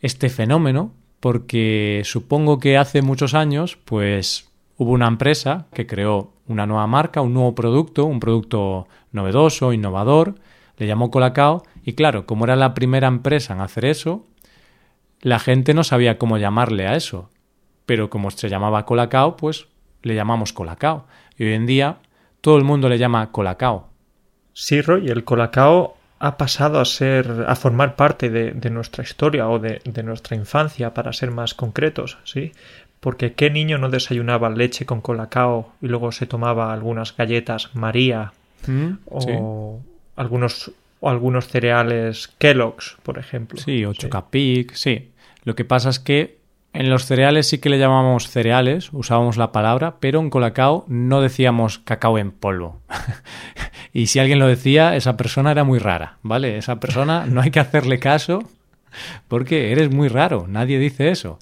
este 0.00 0.28
fenómeno 0.28 0.92
porque 1.20 2.02
supongo 2.04 2.58
que 2.58 2.76
hace 2.76 3.02
muchos 3.02 3.34
años 3.34 3.78
pues 3.84 4.48
hubo 4.76 4.92
una 4.92 5.08
empresa 5.08 5.66
que 5.72 5.86
creó 5.86 6.32
una 6.46 6.66
nueva 6.66 6.86
marca, 6.86 7.22
un 7.22 7.34
nuevo 7.34 7.54
producto, 7.54 8.04
un 8.04 8.20
producto 8.20 8.86
novedoso, 9.12 9.72
innovador, 9.72 10.36
le 10.76 10.86
llamó 10.86 11.10
Colacao 11.10 11.62
y 11.84 11.94
claro, 11.94 12.26
como 12.26 12.44
era 12.44 12.56
la 12.56 12.74
primera 12.74 13.08
empresa 13.08 13.54
en 13.54 13.60
hacer 13.60 13.86
eso, 13.86 14.26
la 15.20 15.38
gente 15.38 15.74
no 15.74 15.82
sabía 15.82 16.18
cómo 16.18 16.38
llamarle 16.38 16.86
a 16.86 16.96
eso, 16.96 17.30
pero 17.86 18.10
como 18.10 18.30
se 18.30 18.48
llamaba 18.48 18.84
Colacao, 18.84 19.36
pues 19.36 19.68
le 20.02 20.14
llamamos 20.14 20.52
Colacao 20.52 21.06
y 21.38 21.44
hoy 21.44 21.54
en 21.54 21.66
día 21.66 21.96
todo 22.40 22.58
el 22.58 22.64
mundo 22.64 22.88
le 22.88 22.98
llama 22.98 23.32
Colacao. 23.32 23.88
Sí, 24.52 24.80
Roy, 24.80 25.08
el 25.08 25.24
Colacao 25.24 25.96
ha 26.18 26.36
pasado 26.38 26.80
a 26.80 26.84
ser 26.84 27.44
a 27.46 27.54
formar 27.56 27.94
parte 27.96 28.30
de, 28.30 28.52
de 28.52 28.70
nuestra 28.70 29.04
historia 29.04 29.48
o 29.48 29.58
de, 29.58 29.80
de, 29.84 30.02
nuestra 30.02 30.34
infancia 30.36 30.94
para 30.94 31.12
ser 31.12 31.30
más 31.30 31.52
concretos 31.52 32.16
sí 32.24 32.52
porque 33.00 33.34
qué 33.34 33.50
niño 33.50 33.76
no 33.76 33.90
desayunaba 33.90 34.48
leche 34.48 34.86
con 34.86 35.02
colacao 35.02 35.74
y 35.82 35.88
luego 35.88 36.12
se 36.12 36.26
tomaba 36.26 36.72
algunas 36.72 37.14
galletas 37.14 37.74
María 37.74 38.32
¿Mm? 38.66 38.92
o 39.10 39.20
Sí. 39.20 39.32
algunos 40.16 40.72
o 41.00 41.10
algunos 41.10 41.48
cereales 41.48 42.28
Kellogg's 42.38 42.96
por 43.02 43.18
ejemplo 43.18 43.60
Sí, 43.60 43.84
o 43.84 43.92
Chocapic, 43.92 44.72
sí. 44.72 45.10
Lo 45.44 45.54
que 45.54 45.66
pasa 45.66 45.90
es 45.90 46.00
que 46.00 46.38
en 46.78 46.90
los 46.90 47.06
cereales 47.06 47.48
sí 47.48 47.58
que 47.58 47.70
le 47.70 47.78
llamamos 47.78 48.28
cereales, 48.28 48.90
usábamos 48.92 49.36
la 49.36 49.50
palabra, 49.50 49.96
pero 49.98 50.20
en 50.20 50.30
Colacao 50.30 50.84
no 50.88 51.22
decíamos 51.22 51.78
cacao 51.78 52.18
en 52.18 52.32
polvo. 52.32 52.80
y 53.92 54.08
si 54.08 54.18
alguien 54.18 54.38
lo 54.38 54.46
decía, 54.46 54.94
esa 54.94 55.16
persona 55.16 55.52
era 55.52 55.64
muy 55.64 55.78
rara, 55.78 56.18
¿vale? 56.22 56.58
Esa 56.58 56.78
persona 56.78 57.26
no 57.26 57.40
hay 57.40 57.50
que 57.50 57.60
hacerle 57.60 57.98
caso 57.98 58.42
porque 59.28 59.72
eres 59.72 59.90
muy 59.90 60.08
raro, 60.08 60.46
nadie 60.48 60.78
dice 60.78 61.10
eso. 61.10 61.38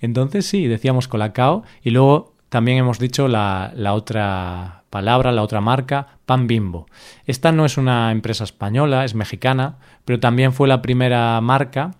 Entonces 0.00 0.46
sí, 0.46 0.66
decíamos 0.66 1.06
Colacao 1.06 1.62
y 1.82 1.90
luego 1.90 2.34
también 2.48 2.78
hemos 2.78 2.98
dicho 2.98 3.28
la, 3.28 3.72
la 3.76 3.94
otra 3.94 4.82
palabra, 4.90 5.32
la 5.32 5.42
otra 5.42 5.60
marca, 5.60 6.18
Pan 6.26 6.46
Bimbo. 6.48 6.86
Esta 7.24 7.52
no 7.52 7.64
es 7.64 7.78
una 7.78 8.10
empresa 8.10 8.44
española, 8.44 9.04
es 9.04 9.14
mexicana, 9.14 9.78
pero 10.04 10.20
también 10.20 10.52
fue 10.52 10.66
la 10.68 10.82
primera 10.82 11.40
marca 11.40 11.92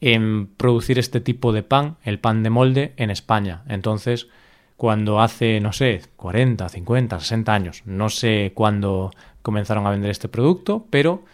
en 0.00 0.46
producir 0.46 0.98
este 0.98 1.20
tipo 1.20 1.52
de 1.52 1.62
pan, 1.62 1.96
el 2.04 2.18
pan 2.18 2.42
de 2.42 2.50
molde, 2.50 2.92
en 2.96 3.10
España. 3.10 3.62
Entonces, 3.68 4.28
cuando 4.76 5.20
hace, 5.20 5.60
no 5.60 5.72
sé, 5.72 6.02
40, 6.16 6.68
50, 6.68 7.20
60 7.20 7.52
años, 7.52 7.82
no 7.84 8.08
sé 8.08 8.52
cuándo 8.54 9.10
comenzaron 9.42 9.86
a 9.86 9.90
vender 9.90 10.10
este 10.10 10.28
producto, 10.28 10.86
pero 10.90 11.24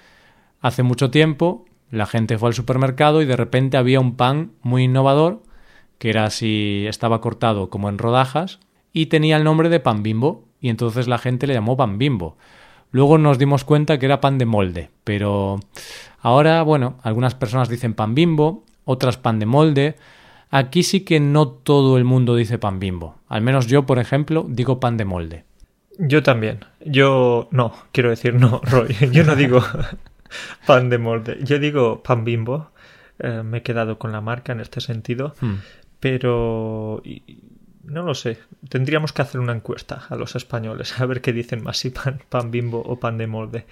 hace 0.61 0.83
mucho 0.83 1.11
tiempo 1.11 1.67
la 1.91 2.07
gente 2.07 2.39
fue 2.39 2.49
al 2.49 2.55
supermercado 2.55 3.23
y 3.23 3.27
de 3.27 3.37
repente 3.37 3.77
había 3.77 4.01
un 4.01 4.17
pan 4.17 4.53
muy 4.63 4.85
innovador 4.85 5.43
que 5.99 6.11
era 6.11 6.25
así, 6.25 6.87
estaba 6.89 7.21
cortado 7.21 7.71
como 7.71 7.89
en 7.89 7.99
rodajas 7.99 8.61
y 8.93 9.07
tenía 9.07 9.37
el 9.37 9.45
nombre 9.45 9.69
de 9.69 9.81
pan 9.81 10.03
bimbo 10.03 10.45
y 10.61 10.69
entonces 10.69 11.09
la 11.09 11.19
gente 11.19 11.47
le 11.47 11.55
llamó 11.55 11.77
pan 11.77 11.99
bimbo. 11.99 12.37
Luego 12.91 13.19
nos 13.19 13.39
dimos 13.39 13.65
cuenta 13.65 13.99
que 13.99 14.07
era 14.07 14.21
pan 14.21 14.39
de 14.39 14.47
molde, 14.47 14.91
pero 15.03 15.61
ahora, 16.25 16.63
bueno, 16.63 16.99
algunas 17.03 17.37
personas 17.37 17.69
dicen 17.69 17.95
pan 17.95 18.17
bimbo, 18.17 18.65
otras 18.85 19.17
pan 19.17 19.39
de 19.39 19.47
molde. 19.47 19.97
Aquí 20.51 20.83
sí 20.83 21.01
que 21.05 21.21
no 21.21 21.49
todo 21.49 21.97
el 21.97 22.05
mundo 22.05 22.35
dice 22.35 22.59
pan 22.59 22.81
bimbo. 22.81 23.19
Al 23.29 23.43
menos 23.43 23.67
yo, 23.67 23.87
por 23.87 23.99
ejemplo, 24.01 24.45
digo 24.49 24.81
pan 24.81 24.97
de 24.97 25.05
molde. 25.05 25.45
Yo 25.99 26.23
también. 26.23 26.65
Yo 26.85 27.49
no, 27.51 27.73
quiero 27.93 28.11
decir 28.11 28.35
no, 28.35 28.61
Roy. 28.65 28.95
Yo 29.13 29.25
no 29.25 29.37
digo 29.37 29.63
pan 30.67 30.91
de 30.91 30.99
molde. 30.99 31.39
Yo 31.43 31.59
digo 31.59 32.03
pan 32.03 32.25
bimbo. 32.25 32.71
Eh, 33.19 33.43
me 33.45 33.59
he 33.59 33.63
quedado 33.63 33.99
con 33.99 34.11
la 34.11 34.21
marca 34.21 34.53
en 34.53 34.61
este 34.61 34.81
sentido. 34.81 35.35
Hmm. 35.41 35.57
Pero 36.01 37.03
no 37.87 38.03
lo 38.03 38.15
sé. 38.15 38.39
Tendríamos 38.69 39.13
que 39.13 39.23
hacer 39.23 39.41
una 39.41 39.53
encuesta 39.53 40.07
a 40.09 40.17
los 40.17 40.37
españoles 40.37 41.01
a 41.01 41.07
ver 41.07 41.21
qué 41.21 41.33
dicen 41.33 41.63
más 41.63 41.79
si 41.79 41.91
pan, 41.91 42.21
pan 42.29 42.51
bimbo 42.51 42.81
o 42.81 42.99
pan 42.99 43.19
de 43.19 43.27
molde. 43.27 43.67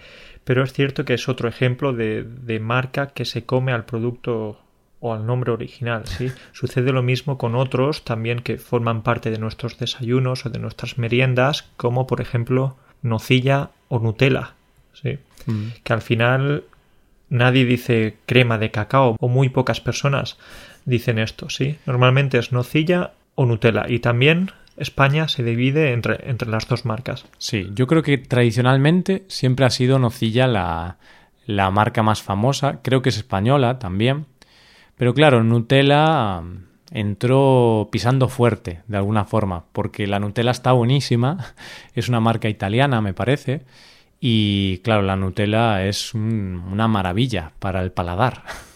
Pero 0.44 0.64
es 0.64 0.72
cierto 0.72 1.04
que 1.04 1.14
es 1.14 1.28
otro 1.28 1.48
ejemplo 1.48 1.92
de, 1.92 2.24
de 2.24 2.60
marca 2.60 3.08
que 3.08 3.24
se 3.24 3.44
come 3.44 3.72
al 3.72 3.84
producto 3.84 4.58
o 5.02 5.12
al 5.12 5.26
nombre 5.26 5.52
original, 5.52 6.06
¿sí? 6.06 6.30
Sucede 6.52 6.92
lo 6.92 7.02
mismo 7.02 7.36
con 7.36 7.54
otros 7.56 8.04
también 8.04 8.38
que 8.38 8.56
forman 8.56 9.02
parte 9.02 9.30
de 9.30 9.38
nuestros 9.38 9.78
desayunos 9.78 10.46
o 10.46 10.50
de 10.50 10.60
nuestras 10.60 10.96
meriendas, 10.96 11.68
como 11.76 12.06
por 12.06 12.20
ejemplo 12.20 12.76
nocilla 13.02 13.70
o 13.88 13.98
Nutella, 13.98 14.54
¿sí? 14.94 15.18
Mm. 15.46 15.68
Que 15.82 15.92
al 15.92 16.02
final 16.02 16.64
nadie 17.28 17.64
dice 17.64 18.16
crema 18.26 18.58
de 18.58 18.70
cacao 18.70 19.16
o 19.18 19.28
muy 19.28 19.48
pocas 19.48 19.80
personas 19.80 20.38
dicen 20.84 21.18
esto, 21.18 21.50
¿sí? 21.50 21.78
Normalmente 21.84 22.38
es 22.38 22.52
nocilla 22.52 23.12
o 23.34 23.44
Nutella 23.44 23.86
y 23.88 23.98
también 23.98 24.52
España 24.76 25.28
se 25.28 25.42
divide 25.42 25.92
entre, 25.92 26.30
entre 26.30 26.48
las 26.48 26.66
dos 26.68 26.84
marcas. 26.84 27.26
Sí, 27.38 27.70
yo 27.74 27.86
creo 27.86 28.02
que 28.02 28.18
tradicionalmente 28.18 29.24
siempre 29.28 29.66
ha 29.66 29.70
sido 29.70 29.98
nocilla 29.98 30.46
la, 30.46 30.98
la 31.46 31.70
marca 31.70 32.02
más 32.02 32.22
famosa, 32.22 32.80
creo 32.82 33.02
que 33.02 33.10
es 33.10 33.16
española 33.16 33.78
también, 33.78 34.26
pero 34.96 35.14
claro, 35.14 35.42
Nutella 35.42 36.40
mm, 36.40 36.64
entró 36.92 37.88
pisando 37.90 38.28
fuerte 38.28 38.82
de 38.86 38.96
alguna 38.96 39.24
forma, 39.24 39.64
porque 39.72 40.06
la 40.06 40.20
Nutella 40.20 40.50
está 40.50 40.72
buenísima, 40.72 41.54
es 41.94 42.08
una 42.08 42.20
marca 42.20 42.48
italiana 42.48 43.00
me 43.00 43.14
parece, 43.14 43.62
y 44.20 44.78
claro, 44.78 45.02
la 45.02 45.16
Nutella 45.16 45.84
es 45.84 46.14
una 46.14 46.86
maravilla 46.86 47.52
para 47.58 47.82
el 47.82 47.90
paladar. 47.90 48.44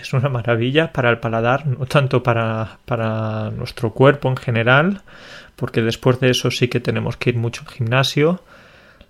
Es 0.00 0.12
una 0.12 0.28
maravilla 0.28 0.92
para 0.92 1.10
el 1.10 1.18
paladar, 1.18 1.66
no 1.66 1.86
tanto 1.86 2.22
para, 2.22 2.78
para 2.84 3.50
nuestro 3.50 3.92
cuerpo 3.92 4.28
en 4.28 4.36
general, 4.36 5.02
porque 5.56 5.82
después 5.82 6.20
de 6.20 6.30
eso 6.30 6.50
sí 6.50 6.68
que 6.68 6.80
tenemos 6.80 7.16
que 7.16 7.30
ir 7.30 7.36
mucho 7.36 7.62
al 7.66 7.72
gimnasio. 7.72 8.40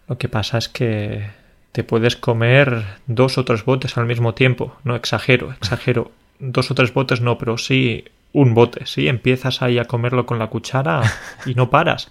Lo 0.08 0.16
que 0.16 0.28
pasa 0.28 0.58
es 0.58 0.68
que 0.68 1.30
te 1.72 1.84
puedes 1.84 2.16
comer 2.16 2.84
dos 3.06 3.38
o 3.38 3.44
tres 3.44 3.64
botes 3.64 3.96
al 3.98 4.06
mismo 4.06 4.34
tiempo. 4.34 4.76
No 4.84 4.96
exagero, 4.96 5.52
exagero. 5.52 6.10
Dos 6.38 6.70
o 6.70 6.74
tres 6.74 6.94
botes 6.94 7.20
no, 7.20 7.36
pero 7.36 7.58
sí 7.58 8.04
un 8.32 8.54
bote. 8.54 8.86
Sí, 8.86 9.08
empiezas 9.08 9.62
ahí 9.62 9.78
a 9.78 9.84
comerlo 9.84 10.26
con 10.26 10.38
la 10.38 10.48
cuchara 10.48 11.02
y 11.46 11.54
no 11.54 11.70
paras. 11.70 12.10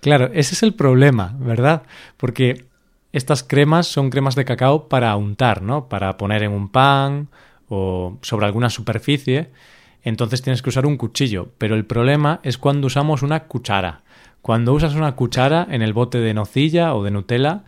Claro, 0.00 0.30
ese 0.32 0.54
es 0.54 0.62
el 0.62 0.74
problema, 0.74 1.34
¿verdad? 1.38 1.82
Porque 2.16 2.66
estas 3.12 3.42
cremas 3.42 3.86
son 3.86 4.10
cremas 4.10 4.34
de 4.34 4.44
cacao 4.44 4.88
para 4.88 5.16
untar, 5.16 5.62
¿no? 5.62 5.88
Para 5.88 6.16
poner 6.16 6.42
en 6.42 6.52
un 6.52 6.68
pan 6.68 7.28
o 7.74 8.18
sobre 8.22 8.46
alguna 8.46 8.70
superficie. 8.70 9.50
Entonces 10.02 10.42
tienes 10.42 10.62
que 10.62 10.68
usar 10.68 10.86
un 10.86 10.96
cuchillo. 10.96 11.48
Pero 11.58 11.74
el 11.74 11.84
problema 11.84 12.40
es 12.42 12.58
cuando 12.58 12.86
usamos 12.86 13.22
una 13.22 13.44
cuchara. 13.44 14.02
Cuando 14.42 14.74
usas 14.74 14.94
una 14.94 15.16
cuchara 15.16 15.66
en 15.70 15.80
el 15.80 15.94
bote 15.94 16.18
de 16.18 16.34
nocilla 16.34 16.94
o 16.94 17.02
de 17.02 17.10
Nutella, 17.10 17.64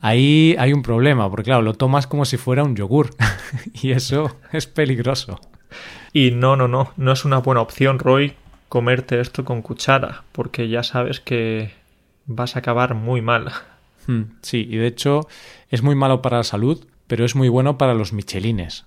ahí 0.00 0.56
hay 0.58 0.72
un 0.72 0.82
problema, 0.82 1.28
porque 1.28 1.44
claro, 1.44 1.60
lo 1.60 1.74
tomas 1.74 2.06
como 2.06 2.24
si 2.24 2.38
fuera 2.38 2.64
un 2.64 2.74
yogur 2.74 3.10
y 3.82 3.90
eso 3.90 4.34
es 4.50 4.66
peligroso. 4.66 5.38
Y 6.14 6.30
no, 6.30 6.56
no, 6.56 6.66
no, 6.66 6.92
no 6.96 7.12
es 7.12 7.26
una 7.26 7.38
buena 7.38 7.60
opción, 7.60 7.98
Roy, 7.98 8.32
comerte 8.70 9.20
esto 9.20 9.44
con 9.44 9.60
cuchara, 9.60 10.24
porque 10.32 10.70
ya 10.70 10.82
sabes 10.82 11.20
que 11.20 11.72
vas 12.24 12.56
a 12.56 12.60
acabar 12.60 12.94
muy 12.94 13.20
mal. 13.20 13.52
Hmm, 14.06 14.22
sí, 14.40 14.66
y 14.70 14.78
de 14.78 14.86
hecho 14.86 15.28
es 15.68 15.82
muy 15.82 15.94
malo 15.94 16.22
para 16.22 16.38
la 16.38 16.44
salud, 16.44 16.86
pero 17.06 17.26
es 17.26 17.36
muy 17.36 17.50
bueno 17.50 17.76
para 17.76 17.92
los 17.92 18.14
michelines. 18.14 18.86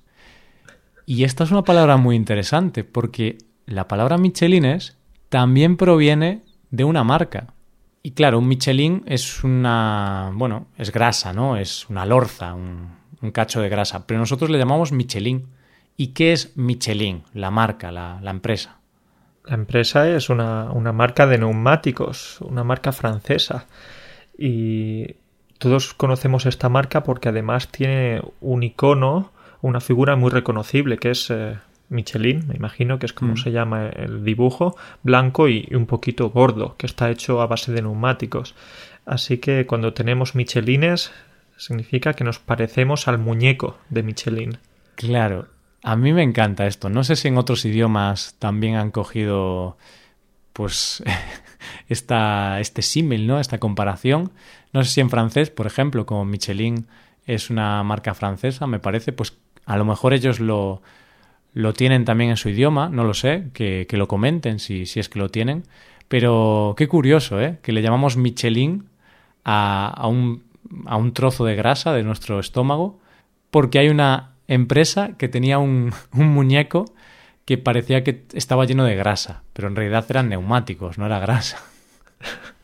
Y 1.09 1.23
esta 1.23 1.45
es 1.45 1.51
una 1.51 1.63
palabra 1.63 1.95
muy 1.95 2.17
interesante, 2.17 2.83
porque 2.83 3.37
la 3.65 3.87
palabra 3.87 4.17
michelines 4.17 4.97
también 5.29 5.77
proviene 5.77 6.43
de 6.69 6.83
una 6.83 7.05
marca. 7.05 7.53
Y 8.03 8.11
claro, 8.11 8.39
un 8.39 8.47
Michelin 8.49 9.03
es 9.05 9.41
una, 9.45 10.31
bueno, 10.33 10.67
es 10.77 10.91
grasa, 10.91 11.31
¿no? 11.31 11.55
Es 11.55 11.89
una 11.89 12.05
lorza, 12.05 12.53
un, 12.53 12.89
un 13.21 13.31
cacho 13.31 13.61
de 13.61 13.69
grasa, 13.69 14.05
pero 14.05 14.19
nosotros 14.19 14.49
le 14.49 14.57
llamamos 14.57 14.91
Michelin. 14.91 15.47
¿Y 15.95 16.07
qué 16.07 16.33
es 16.33 16.55
Michelin, 16.57 17.23
la 17.33 17.51
marca, 17.51 17.89
la, 17.89 18.19
la 18.21 18.31
empresa? 18.31 18.79
La 19.45 19.55
empresa 19.55 20.09
es 20.09 20.29
una, 20.29 20.71
una 20.71 20.91
marca 20.91 21.25
de 21.25 21.37
neumáticos, 21.37 22.41
una 22.41 22.65
marca 22.65 22.91
francesa. 22.91 23.65
Y 24.37 25.15
todos 25.57 25.93
conocemos 25.93 26.45
esta 26.45 26.67
marca 26.67 27.03
porque 27.03 27.29
además 27.29 27.69
tiene 27.69 28.21
un 28.41 28.63
icono, 28.63 29.31
una 29.61 29.79
figura 29.79 30.15
muy 30.15 30.29
reconocible, 30.29 30.97
que 30.97 31.11
es 31.11 31.29
eh, 31.29 31.57
Michelin, 31.89 32.47
me 32.47 32.55
imagino 32.55 32.99
que 32.99 33.05
es 33.05 33.13
como 33.13 33.33
mm. 33.33 33.37
se 33.37 33.51
llama 33.51 33.89
el 33.89 34.23
dibujo, 34.23 34.75
blanco 35.03 35.47
y 35.47 35.67
un 35.73 35.85
poquito 35.85 36.29
gordo, 36.29 36.75
que 36.77 36.85
está 36.85 37.09
hecho 37.09 37.41
a 37.41 37.47
base 37.47 37.71
de 37.71 37.81
neumáticos. 37.81 38.55
Así 39.05 39.37
que 39.37 39.65
cuando 39.65 39.93
tenemos 39.93 40.35
Michelines, 40.35 41.11
significa 41.55 42.13
que 42.13 42.23
nos 42.23 42.39
parecemos 42.39 43.07
al 43.07 43.17
muñeco 43.17 43.77
de 43.89 44.03
Michelin. 44.03 44.57
Claro, 44.95 45.47
a 45.83 45.95
mí 45.95 46.11
me 46.13 46.23
encanta 46.23 46.67
esto. 46.67 46.89
No 46.89 47.03
sé 47.03 47.15
si 47.15 47.29
en 47.29 47.37
otros 47.37 47.63
idiomas 47.65 48.35
también 48.39 48.75
han 48.75 48.91
cogido 48.91 49.77
pues 50.53 51.03
esta, 51.87 52.59
este 52.59 52.81
símil, 52.81 53.27
¿no? 53.27 53.39
Esta 53.39 53.59
comparación. 53.59 54.31
No 54.73 54.83
sé 54.83 54.91
si 54.91 55.01
en 55.01 55.09
francés, 55.09 55.49
por 55.49 55.67
ejemplo, 55.67 56.05
como 56.05 56.25
Michelin 56.25 56.87
es 57.25 57.49
una 57.49 57.83
marca 57.83 58.13
francesa, 58.13 58.67
me 58.67 58.79
parece, 58.79 59.11
pues 59.11 59.37
a 59.67 59.77
lo 59.77 59.85
mejor 59.85 60.13
ellos 60.13 60.39
lo, 60.39 60.81
lo 61.53 61.73
tienen 61.73 62.05
también 62.05 62.31
en 62.31 62.37
su 62.37 62.49
idioma, 62.49 62.89
no 62.89 63.03
lo 63.03 63.13
sé, 63.13 63.49
que, 63.53 63.85
que 63.87 63.97
lo 63.97 64.07
comenten 64.07 64.59
si, 64.59 64.85
si, 64.85 64.99
es 64.99 65.09
que 65.09 65.19
lo 65.19 65.29
tienen. 65.29 65.63
Pero 66.07 66.73
qué 66.77 66.87
curioso, 66.87 67.39
¿eh? 67.41 67.59
Que 67.61 67.73
le 67.73 67.81
llamamos 67.81 68.15
Michelin 68.15 68.87
a, 69.43 69.87
a, 69.89 70.07
un, 70.07 70.43
a 70.85 70.95
un 70.95 71.11
trozo 71.13 71.43
de 71.43 71.55
grasa 71.55 71.91
de 71.91 72.03
nuestro 72.03 72.39
estómago 72.39 72.99
porque 73.51 73.79
hay 73.79 73.89
una 73.89 74.31
empresa 74.47 75.17
que 75.17 75.27
tenía 75.27 75.57
un, 75.57 75.93
un 76.13 76.27
muñeco 76.29 76.85
que 77.43 77.57
parecía 77.57 78.03
que 78.03 78.23
estaba 78.33 78.65
lleno 78.65 78.85
de 78.85 78.95
grasa, 78.95 79.43
pero 79.51 79.67
en 79.67 79.75
realidad 79.75 80.05
eran 80.09 80.29
neumáticos, 80.29 80.97
no 80.97 81.05
era 81.05 81.19
grasa. 81.19 81.61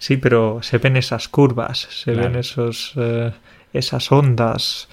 Sí, 0.00 0.16
pero 0.16 0.60
se 0.60 0.78
ven 0.78 0.96
esas 0.96 1.28
curvas, 1.28 1.86
se 1.90 2.10
ven 2.10 2.34
esos, 2.34 2.94
eh, 2.96 3.30
esas 3.72 4.10
ondas 4.10 4.88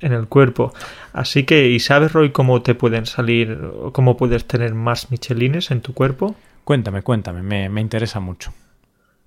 en 0.00 0.12
el 0.12 0.26
cuerpo. 0.28 0.72
Así 1.12 1.44
que, 1.44 1.68
¿y 1.68 1.80
sabes, 1.80 2.12
Roy, 2.12 2.30
cómo 2.30 2.62
te 2.62 2.74
pueden 2.74 3.06
salir, 3.06 3.58
cómo 3.92 4.16
puedes 4.16 4.46
tener 4.46 4.74
más 4.74 5.10
michelines 5.10 5.70
en 5.70 5.80
tu 5.80 5.94
cuerpo? 5.94 6.34
Cuéntame, 6.64 7.02
cuéntame, 7.02 7.42
me, 7.42 7.68
me 7.68 7.80
interesa 7.80 8.20
mucho. 8.20 8.52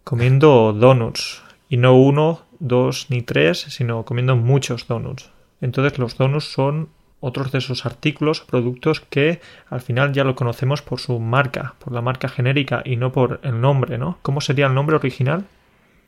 Comiendo 0.03 0.73
donuts. 0.73 1.41
Y 1.69 1.77
no 1.77 1.95
uno, 1.95 2.41
dos 2.59 3.07
ni 3.09 3.21
tres, 3.21 3.61
sino 3.61 4.03
comiendo 4.05 4.35
muchos 4.35 4.87
donuts. 4.87 5.31
Entonces 5.61 5.97
los 5.97 6.17
donuts 6.17 6.51
son 6.51 6.89
otros 7.19 7.53
de 7.53 7.59
esos 7.59 7.85
artículos 7.85 8.41
o 8.41 8.47
productos 8.47 8.99
que 8.99 9.39
al 9.69 9.79
final 9.79 10.11
ya 10.11 10.25
lo 10.25 10.35
conocemos 10.35 10.81
por 10.81 10.99
su 10.99 11.19
marca, 11.19 11.75
por 11.79 11.93
la 11.93 12.01
marca 12.01 12.27
genérica 12.27 12.81
y 12.83 12.97
no 12.97 13.13
por 13.13 13.39
el 13.43 13.61
nombre, 13.61 13.97
¿no? 13.97 14.17
¿Cómo 14.21 14.41
sería 14.41 14.67
el 14.67 14.73
nombre 14.73 14.97
original? 14.97 15.45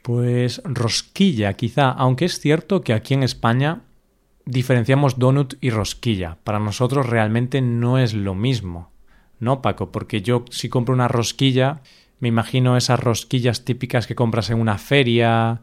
Pues 0.01 0.61
rosquilla, 0.65 1.53
quizá, 1.53 1.89
aunque 1.89 2.25
es 2.25 2.39
cierto 2.39 2.81
que 2.81 2.93
aquí 2.93 3.13
en 3.13 3.23
España 3.23 3.81
diferenciamos 4.45 5.19
donut 5.19 5.55
y 5.61 5.69
rosquilla. 5.69 6.37
Para 6.43 6.59
nosotros 6.59 7.07
realmente 7.07 7.61
no 7.61 7.97
es 7.97 8.13
lo 8.13 8.35
mismo, 8.35 8.91
¿no, 9.39 9.61
Paco? 9.61 9.91
Porque 9.91 10.21
yo 10.21 10.45
si 10.49 10.69
compro 10.69 10.93
una 10.93 11.07
rosquilla, 11.07 11.81
me 12.19 12.27
imagino 12.27 12.77
esas 12.77 12.99
rosquillas 12.99 13.65
típicas 13.65 14.07
que 14.07 14.15
compras 14.15 14.49
en 14.49 14.59
una 14.59 14.77
feria, 14.77 15.61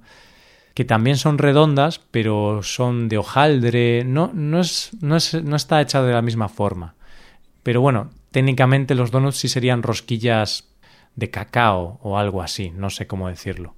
que 0.74 0.84
también 0.84 1.16
son 1.16 1.38
redondas, 1.38 2.00
pero 2.10 2.62
son 2.62 3.08
de 3.08 3.18
hojaldre, 3.18 4.04
no, 4.04 4.30
no, 4.34 4.60
es, 4.60 4.90
no, 5.00 5.16
es, 5.16 5.34
no 5.42 5.56
está 5.56 5.80
hecha 5.80 6.02
de 6.02 6.12
la 6.12 6.22
misma 6.22 6.48
forma. 6.48 6.94
Pero 7.62 7.80
bueno, 7.80 8.10
técnicamente 8.30 8.94
los 8.94 9.10
donuts 9.10 9.36
sí 9.36 9.48
serían 9.48 9.82
rosquillas 9.82 10.68
de 11.14 11.30
cacao 11.30 12.00
o 12.02 12.18
algo 12.18 12.42
así, 12.42 12.70
no 12.70 12.90
sé 12.90 13.06
cómo 13.06 13.28
decirlo. 13.28 13.74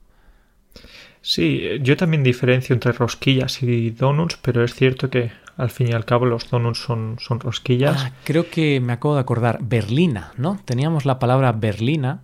Sí, 1.26 1.62
yo 1.80 1.96
también 1.96 2.22
diferencio 2.22 2.74
entre 2.74 2.92
rosquillas 2.92 3.62
y 3.62 3.90
donuts, 3.90 4.38
pero 4.42 4.62
es 4.62 4.74
cierto 4.74 5.08
que 5.08 5.32
al 5.56 5.70
fin 5.70 5.88
y 5.88 5.92
al 5.92 6.04
cabo 6.04 6.26
los 6.26 6.50
donuts 6.50 6.78
son, 6.78 7.16
son 7.18 7.40
rosquillas. 7.40 7.96
Ah, 7.98 8.12
creo 8.24 8.50
que 8.50 8.78
me 8.80 8.92
acabo 8.92 9.14
de 9.14 9.22
acordar, 9.22 9.58
berlina, 9.62 10.32
¿no? 10.36 10.60
Teníamos 10.66 11.06
la 11.06 11.18
palabra 11.18 11.52
berlina 11.52 12.20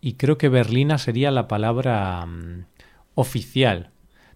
y 0.00 0.14
creo 0.14 0.38
que 0.38 0.48
berlina 0.48 0.98
sería 0.98 1.30
la 1.30 1.46
palabra 1.46 2.26
mm, 2.26 2.64
oficial 3.14 3.92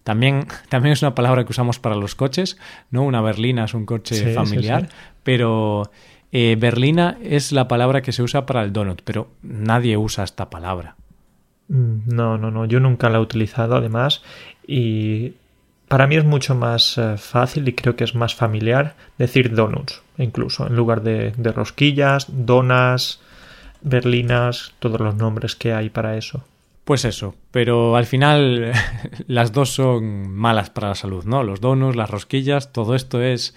también, 0.07 0.47
también 0.69 0.93
es 0.93 1.01
una 1.01 1.15
palabra 1.15 1.43
que 1.43 1.51
usamos 1.51 1.79
para 1.79 1.97
los 1.97 2.15
coches, 2.15 2.57
¿no? 2.91 3.03
Una 3.03 3.19
berlina 3.19 3.65
es 3.65 3.73
un 3.73 3.85
coche 3.85 4.33
familiar, 4.33 4.87
pero 5.23 5.91
eh, 6.31 6.55
berlina 6.57 7.17
es 7.21 7.51
la 7.51 7.67
palabra 7.67 8.01
que 8.01 8.13
se 8.13 8.23
usa 8.23 8.45
para 8.45 8.63
el 8.63 8.71
donut, 8.71 9.01
pero 9.03 9.31
nadie 9.41 9.97
usa 9.97 10.23
esta 10.23 10.49
palabra. 10.49 10.95
Mm, 11.69 12.15
no, 12.15 12.37
no, 12.37 12.51
no, 12.51 12.65
yo 12.65 12.79
nunca 12.79 13.09
la 13.09 13.17
he 13.17 13.21
utilizado 13.21 13.75
además 13.75 14.21
y 14.65 15.33
para 15.87 16.07
mí 16.07 16.15
es 16.15 16.25
mucho 16.25 16.55
más 16.55 16.97
eh, 16.97 17.17
fácil 17.17 17.67
y 17.67 17.73
creo 17.73 17.95
que 17.95 18.03
es 18.03 18.15
más 18.15 18.35
familiar 18.35 18.95
decir 19.17 19.53
donuts, 19.53 20.01
incluso, 20.17 20.67
en 20.67 20.75
lugar 20.75 21.01
de, 21.01 21.31
de 21.31 21.51
rosquillas, 21.51 22.27
donas, 22.29 23.21
berlinas, 23.81 24.73
todos 24.79 24.99
los 24.99 25.15
nombres 25.15 25.55
que 25.55 25.73
hay 25.73 25.89
para 25.89 26.17
eso. 26.17 26.43
Pues 26.83 27.03
eso, 27.03 27.35
pero 27.51 27.97
al 27.97 28.05
final 28.05 28.71
las 29.27 29.51
dos 29.51 29.71
son 29.71 30.31
malas 30.33 30.69
para 30.69 30.89
la 30.89 30.95
salud, 30.95 31.25
¿no? 31.25 31.43
Los 31.43 31.59
donuts, 31.59 31.95
las 31.95 32.09
rosquillas, 32.09 32.71
todo 32.71 32.95
esto 32.95 33.21
es 33.21 33.55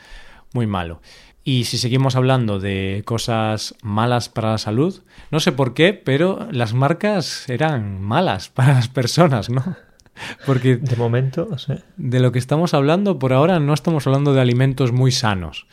muy 0.52 0.66
malo. 0.66 1.00
Y 1.42 1.64
si 1.64 1.78
seguimos 1.78 2.16
hablando 2.16 2.60
de 2.60 3.02
cosas 3.06 3.74
malas 3.82 4.28
para 4.28 4.52
la 4.52 4.58
salud, 4.58 5.02
no 5.30 5.40
sé 5.40 5.52
por 5.52 5.72
qué, 5.74 5.94
pero 5.94 6.48
las 6.50 6.74
marcas 6.74 7.48
eran 7.48 8.00
malas 8.02 8.48
para 8.54 8.74
las 8.74 8.88
personas, 8.88 9.50
¿no? 9.50 9.76
Porque 10.46 10.76
de 10.76 10.96
momento, 10.96 11.48
de 11.96 12.20
lo 12.20 12.30
que 12.32 12.38
estamos 12.38 12.74
hablando 12.74 13.18
por 13.18 13.32
ahora 13.32 13.58
no 13.58 13.72
estamos 13.72 14.06
hablando 14.06 14.34
de 14.34 14.40
alimentos 14.40 14.92
muy 14.92 15.12
sanos. 15.12 15.66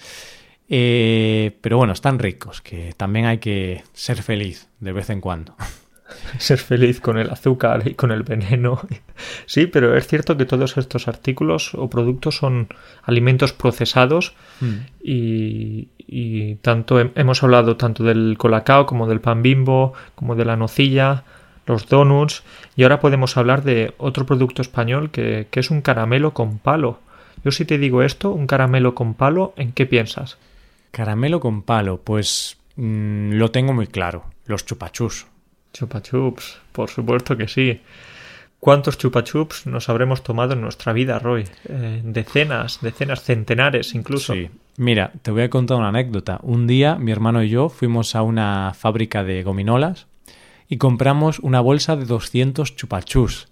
Eh, 0.69 1.57
pero 1.61 1.77
bueno, 1.77 1.93
están 1.93 2.19
ricos, 2.19 2.61
que 2.61 2.93
también 2.95 3.25
hay 3.25 3.39
que 3.39 3.83
ser 3.93 4.21
feliz 4.21 4.69
de 4.79 4.93
vez 4.93 5.09
en 5.09 5.21
cuando. 5.21 5.55
Ser 6.37 6.57
feliz 6.57 7.01
con 7.01 7.17
el 7.17 7.29
azúcar 7.29 7.87
y 7.87 7.93
con 7.95 8.11
el 8.11 8.23
veneno. 8.23 8.81
Sí, 9.47 9.65
pero 9.65 9.97
es 9.97 10.05
cierto 10.05 10.37
que 10.37 10.45
todos 10.45 10.77
estos 10.77 11.07
artículos 11.07 11.73
o 11.73 11.89
productos 11.89 12.37
son 12.37 12.67
alimentos 13.01 13.51
procesados 13.51 14.35
mm. 14.59 14.75
y, 15.01 15.87
y, 15.97 16.55
tanto 16.55 16.99
hemos 16.99 17.41
hablado 17.41 17.77
tanto 17.77 18.03
del 18.03 18.35
colacao 18.37 18.85
como 18.85 19.07
del 19.07 19.19
pan 19.19 19.41
bimbo, 19.41 19.93
como 20.13 20.35
de 20.35 20.45
la 20.45 20.55
nocilla, 20.55 21.23
los 21.65 21.87
donuts 21.87 22.43
y 22.75 22.83
ahora 22.83 22.99
podemos 22.99 23.37
hablar 23.37 23.63
de 23.63 23.95
otro 23.97 24.25
producto 24.25 24.61
español 24.61 25.09
que, 25.09 25.47
que 25.49 25.59
es 25.61 25.71
un 25.71 25.81
caramelo 25.81 26.33
con 26.33 26.59
palo. 26.59 26.99
Yo 27.43 27.51
si 27.51 27.65
te 27.65 27.77
digo 27.77 28.03
esto, 28.03 28.31
un 28.31 28.45
caramelo 28.45 28.93
con 28.93 29.13
palo, 29.13 29.53
¿en 29.57 29.71
qué 29.71 29.85
piensas? 29.85 30.37
Caramelo 30.91 31.39
con 31.39 31.63
palo, 31.63 32.01
pues 32.03 32.57
mm, 32.75 33.33
lo 33.33 33.51
tengo 33.51 33.73
muy 33.73 33.87
claro. 33.87 34.25
Los 34.45 34.65
chupachus. 34.65 35.27
Chupachups, 35.77 36.57
por 36.71 36.89
supuesto 36.89 37.37
que 37.37 37.47
sí. 37.47 37.81
¿Cuántos 38.59 38.97
chupachups 38.97 39.67
nos 39.67 39.89
habremos 39.89 40.23
tomado 40.23 40.53
en 40.53 40.61
nuestra 40.61 40.91
vida, 40.91 41.19
Roy? 41.19 41.45
Eh, 41.69 42.01
decenas, 42.03 42.79
decenas, 42.81 43.21
centenares 43.21 43.93
incluso. 43.93 44.33
Sí. 44.33 44.49
Mira, 44.77 45.11
te 45.21 45.29
voy 45.29 45.43
a 45.43 45.49
contar 45.51 45.77
una 45.77 45.89
anécdota. 45.89 46.39
Un 46.41 46.65
día 46.65 46.95
mi 46.95 47.11
hermano 47.11 47.43
y 47.43 47.49
yo 47.49 47.69
fuimos 47.69 48.15
a 48.15 48.23
una 48.23 48.73
fábrica 48.75 49.23
de 49.23 49.43
gominolas 49.43 50.07
y 50.67 50.77
compramos 50.77 51.37
una 51.39 51.61
bolsa 51.61 51.95
de 51.95 52.05
200 52.05 52.75
chupachus. 52.75 53.47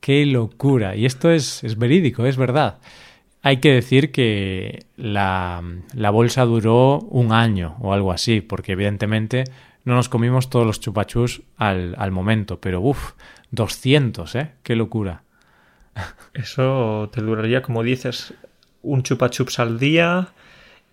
¡Qué 0.00 0.24
locura! 0.24 0.96
Y 0.96 1.04
esto 1.04 1.30
es, 1.30 1.62
es 1.62 1.78
verídico, 1.78 2.24
es 2.24 2.38
verdad. 2.38 2.78
Hay 3.42 3.58
que 3.58 3.72
decir 3.72 4.10
que 4.12 4.86
la, 4.96 5.62
la, 5.92 6.10
bolsa 6.10 6.46
duró 6.46 7.00
un 7.00 7.32
año 7.32 7.76
o 7.80 7.92
algo 7.92 8.10
así, 8.10 8.40
porque 8.40 8.72
evidentemente 8.72 9.44
no 9.84 9.94
nos 9.94 10.08
comimos 10.08 10.50
todos 10.50 10.66
los 10.66 10.80
chupachus 10.80 11.42
al, 11.56 11.94
al 11.98 12.10
momento, 12.10 12.60
pero 12.60 12.80
uff, 12.80 13.12
200, 13.50 14.34
¿eh? 14.34 14.50
¡Qué 14.62 14.76
locura! 14.76 15.22
Eso 16.34 17.10
te 17.12 17.20
duraría, 17.20 17.62
como 17.62 17.82
dices, 17.82 18.34
un 18.82 19.02
chupachups 19.02 19.58
al 19.58 19.78
día 19.78 20.28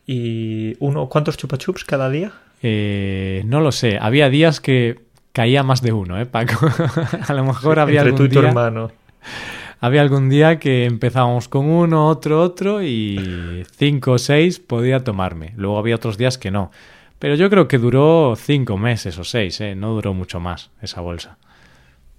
y 0.05 0.75
uno, 0.79 1.07
¿cuántos 1.09 1.37
chupachups 1.37 1.83
cada 1.85 2.09
día? 2.09 2.33
Eh, 2.61 3.43
no 3.45 3.61
lo 3.61 3.71
sé, 3.71 3.97
había 3.99 4.29
días 4.29 4.59
que 4.59 4.99
caía 5.31 5.63
más 5.63 5.81
de 5.81 5.93
uno, 5.93 6.19
¿eh, 6.19 6.25
Paco? 6.25 6.67
A 7.27 7.33
lo 7.33 7.43
mejor 7.43 7.79
había 7.79 8.01
Entre 8.01 8.13
algún 8.13 8.17
tú 8.17 8.25
y 8.25 8.29
tu 8.29 8.39
día... 8.41 8.49
hermano 8.49 8.91
había 9.81 10.01
algún 10.01 10.29
día 10.29 10.59
que 10.59 10.85
empezábamos 10.85 11.47
con 11.47 11.65
uno, 11.65 12.07
otro, 12.07 12.41
otro 12.41 12.83
y 12.83 13.65
cinco 13.75 14.11
o 14.13 14.17
seis 14.19 14.59
podía 14.59 15.03
tomarme. 15.03 15.53
Luego 15.57 15.79
había 15.79 15.95
otros 15.95 16.19
días 16.19 16.37
que 16.37 16.51
no. 16.51 16.71
Pero 17.21 17.35
yo 17.35 17.51
creo 17.51 17.67
que 17.67 17.77
duró 17.77 18.33
cinco 18.35 18.79
meses 18.79 19.19
o 19.19 19.23
seis, 19.23 19.61
¿eh? 19.61 19.75
no 19.75 19.93
duró 19.93 20.15
mucho 20.15 20.39
más 20.39 20.71
esa 20.81 21.01
bolsa. 21.01 21.37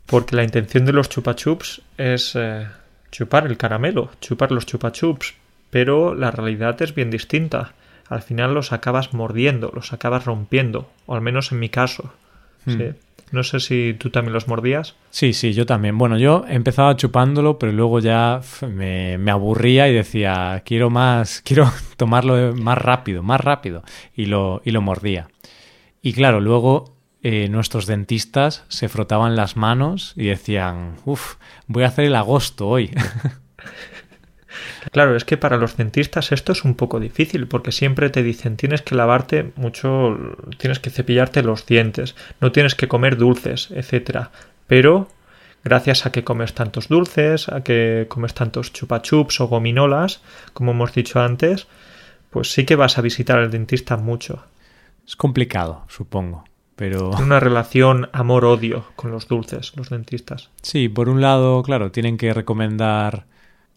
Porque 0.06 0.36
la 0.36 0.44
intención 0.44 0.84
de 0.84 0.92
los 0.92 1.08
chupachups 1.08 1.82
es 1.98 2.36
eh, 2.36 2.68
chupar 3.10 3.48
el 3.48 3.56
caramelo, 3.56 4.12
chupar 4.20 4.52
los 4.52 4.64
chupachups, 4.64 5.34
pero 5.70 6.14
la 6.14 6.30
realidad 6.30 6.80
es 6.82 6.94
bien 6.94 7.10
distinta. 7.10 7.72
Al 8.08 8.22
final 8.22 8.54
los 8.54 8.70
acabas 8.70 9.12
mordiendo, 9.12 9.72
los 9.74 9.92
acabas 9.92 10.24
rompiendo, 10.24 10.88
o 11.06 11.16
al 11.16 11.20
menos 11.20 11.50
en 11.50 11.58
mi 11.58 11.68
caso. 11.68 12.14
Hmm. 12.64 12.78
Sí. 12.78 12.84
No 13.32 13.42
sé 13.42 13.60
si 13.60 13.96
tú 13.98 14.10
también 14.10 14.34
los 14.34 14.46
mordías. 14.46 14.94
Sí, 15.10 15.32
sí, 15.32 15.54
yo 15.54 15.64
también. 15.64 15.96
Bueno, 15.96 16.18
yo 16.18 16.44
empezaba 16.46 16.96
chupándolo, 16.96 17.58
pero 17.58 17.72
luego 17.72 17.98
ya 17.98 18.42
me, 18.68 19.16
me, 19.16 19.30
aburría 19.30 19.88
y 19.88 19.94
decía, 19.94 20.62
quiero 20.66 20.90
más, 20.90 21.40
quiero 21.44 21.72
tomarlo 21.96 22.54
más 22.54 22.76
rápido, 22.76 23.22
más 23.22 23.40
rápido. 23.40 23.82
Y 24.14 24.26
lo, 24.26 24.60
y 24.66 24.70
lo 24.70 24.82
mordía. 24.82 25.28
Y 26.02 26.12
claro, 26.12 26.40
luego 26.40 26.94
eh, 27.22 27.48
nuestros 27.48 27.86
dentistas 27.86 28.64
se 28.68 28.90
frotaban 28.90 29.34
las 29.34 29.56
manos 29.56 30.12
y 30.14 30.26
decían, 30.26 30.96
uff, 31.06 31.36
voy 31.66 31.84
a 31.84 31.88
hacer 31.88 32.04
el 32.04 32.16
agosto 32.16 32.68
hoy. 32.68 32.90
Claro, 34.90 35.16
es 35.16 35.24
que 35.24 35.36
para 35.36 35.56
los 35.56 35.76
dentistas 35.76 36.32
esto 36.32 36.52
es 36.52 36.64
un 36.64 36.74
poco 36.74 37.00
difícil 37.00 37.46
porque 37.46 37.72
siempre 37.72 38.10
te 38.10 38.22
dicen 38.22 38.56
tienes 38.56 38.82
que 38.82 38.94
lavarte 38.94 39.52
mucho, 39.56 40.18
tienes 40.58 40.78
que 40.80 40.90
cepillarte 40.90 41.42
los 41.42 41.66
dientes, 41.66 42.14
no 42.40 42.52
tienes 42.52 42.74
que 42.74 42.88
comer 42.88 43.16
dulces, 43.16 43.70
etcétera. 43.70 44.30
Pero 44.66 45.08
gracias 45.64 46.06
a 46.06 46.12
que 46.12 46.24
comes 46.24 46.54
tantos 46.54 46.88
dulces, 46.88 47.48
a 47.48 47.62
que 47.62 48.06
comes 48.08 48.34
tantos 48.34 48.72
chupachups 48.72 49.40
o 49.40 49.48
gominolas, 49.48 50.22
como 50.52 50.72
hemos 50.72 50.92
dicho 50.92 51.20
antes, 51.20 51.66
pues 52.30 52.52
sí 52.52 52.64
que 52.64 52.76
vas 52.76 52.98
a 52.98 53.02
visitar 53.02 53.38
al 53.38 53.50
dentista 53.50 53.96
mucho. 53.96 54.44
Es 55.06 55.16
complicado, 55.16 55.84
supongo. 55.88 56.44
Pero... 56.76 57.10
Una 57.10 57.38
relación 57.38 58.08
amor-odio 58.12 58.86
con 58.96 59.10
los 59.10 59.28
dulces, 59.28 59.72
los 59.76 59.90
dentistas. 59.90 60.50
Sí, 60.62 60.88
por 60.88 61.08
un 61.08 61.20
lado, 61.20 61.62
claro, 61.62 61.92
tienen 61.92 62.16
que 62.16 62.32
recomendar 62.32 63.26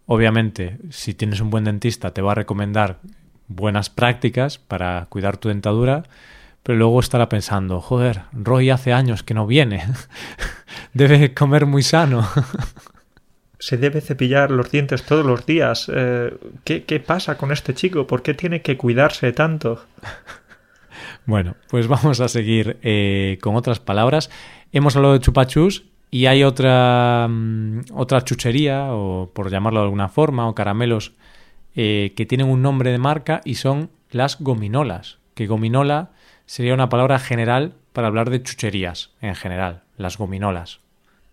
Obviamente, 0.05 0.77
si 0.89 1.13
tienes 1.13 1.41
un 1.41 1.49
buen 1.49 1.63
dentista, 1.63 2.13
te 2.13 2.21
va 2.21 2.33
a 2.33 2.35
recomendar 2.35 2.99
buenas 3.47 3.89
prácticas 3.89 4.57
para 4.57 5.07
cuidar 5.09 5.37
tu 5.37 5.49
dentadura, 5.49 6.03
pero 6.63 6.77
luego 6.77 6.99
estará 6.99 7.29
pensando, 7.29 7.81
joder, 7.81 8.23
Roy 8.31 8.69
hace 8.69 8.93
años 8.93 9.23
que 9.23 9.33
no 9.33 9.47
viene, 9.47 9.83
debe 10.93 11.33
comer 11.33 11.65
muy 11.65 11.83
sano. 11.83 12.27
Se 13.59 13.77
debe 13.77 14.01
cepillar 14.01 14.51
los 14.51 14.69
dientes 14.69 15.03
todos 15.03 15.25
los 15.25 15.45
días. 15.45 15.89
Eh, 15.91 16.37
¿qué, 16.63 16.83
¿Qué 16.83 16.99
pasa 16.99 17.37
con 17.37 17.51
este 17.51 17.73
chico? 17.73 18.05
¿Por 18.05 18.21
qué 18.21 18.33
tiene 18.33 18.61
que 18.61 18.77
cuidarse 18.77 19.31
tanto? 19.31 19.85
Bueno, 21.27 21.55
pues 21.69 21.87
vamos 21.87 22.21
a 22.21 22.27
seguir 22.27 22.77
eh, 22.83 23.39
con 23.41 23.55
otras 23.55 23.79
palabras. 23.79 24.29
Hemos 24.71 24.95
hablado 24.95 25.15
de 25.15 25.21
chupachus 25.21 25.83
y 26.11 26.27
hay 26.27 26.43
otra, 26.43 27.27
mm, 27.29 27.81
otra 27.93 28.23
chuchería, 28.23 28.93
o 28.93 29.31
por 29.33 29.49
llamarlo 29.49 29.79
de 29.79 29.85
alguna 29.85 30.09
forma, 30.09 30.47
o 30.47 30.55
caramelos 30.55 31.13
eh, 31.75 32.13
que 32.15 32.25
tienen 32.25 32.47
un 32.47 32.61
nombre 32.61 32.91
de 32.91 32.97
marca 32.97 33.41
y 33.43 33.55
son 33.55 33.89
las 34.11 34.39
gominolas. 34.39 35.17
Que 35.33 35.47
gominola 35.47 36.11
sería 36.45 36.73
una 36.73 36.89
palabra 36.89 37.19
general 37.19 37.73
para 37.91 38.07
hablar 38.07 38.29
de 38.29 38.41
chucherías 38.41 39.11
en 39.21 39.35
general, 39.35 39.83
las 39.97 40.17
gominolas. 40.17 40.79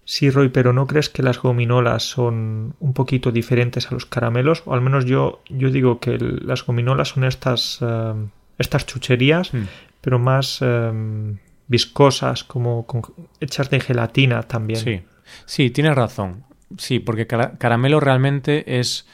Sí, 0.04 0.30
Roy, 0.30 0.48
pero 0.48 0.72
¿no 0.72 0.86
crees 0.86 1.08
que 1.08 1.22
las 1.22 1.40
gominolas 1.40 2.02
son 2.02 2.74
un 2.80 2.92
poquito 2.92 3.30
diferentes 3.30 3.90
a 3.90 3.94
los 3.94 4.04
caramelos? 4.04 4.62
O 4.66 4.74
al 4.74 4.80
menos 4.80 5.04
yo, 5.04 5.42
yo 5.48 5.70
digo 5.70 6.00
que 6.00 6.18
las 6.18 6.66
gominolas 6.66 7.10
son 7.10 7.24
estas, 7.24 7.80
uh, 7.82 8.28
estas 8.58 8.84
chucherías, 8.86 9.54
mm. 9.54 9.62
pero 10.00 10.18
más 10.18 10.60
uh, 10.60 11.36
viscosas, 11.72 12.44
como 12.44 12.86
con, 12.86 13.02
hechas 13.40 13.70
de 13.70 13.80
gelatina 13.80 14.42
también. 14.42 14.78
Sí, 14.78 15.00
sí, 15.46 15.70
tienes 15.70 15.96
razón. 15.96 16.44
Sí, 16.76 17.00
porque 17.00 17.26
caramelo 17.26 17.98
realmente 17.98 18.78
es 18.78 19.06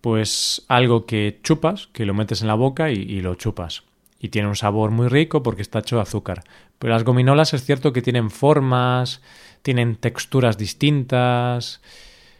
pues 0.00 0.64
algo 0.68 1.06
que 1.06 1.38
chupas, 1.42 1.86
que 1.92 2.04
lo 2.04 2.12
metes 2.12 2.42
en 2.42 2.48
la 2.48 2.54
boca 2.54 2.90
y, 2.90 3.20
lo 3.22 3.36
chupas. 3.36 3.84
Y 4.18 4.28
tiene 4.28 4.48
un 4.48 4.56
sabor 4.56 4.90
muy 4.90 5.08
rico 5.08 5.42
porque 5.42 5.62
está 5.62 5.78
hecho 5.78 5.96
de 5.96 6.02
azúcar. 6.02 6.42
Pero 6.78 6.92
las 6.92 7.04
gominolas 7.04 7.54
es 7.54 7.64
cierto 7.64 7.92
que 7.92 8.02
tienen 8.02 8.30
formas, 8.30 9.22
tienen 9.62 9.96
texturas 9.96 10.58
distintas. 10.58 11.80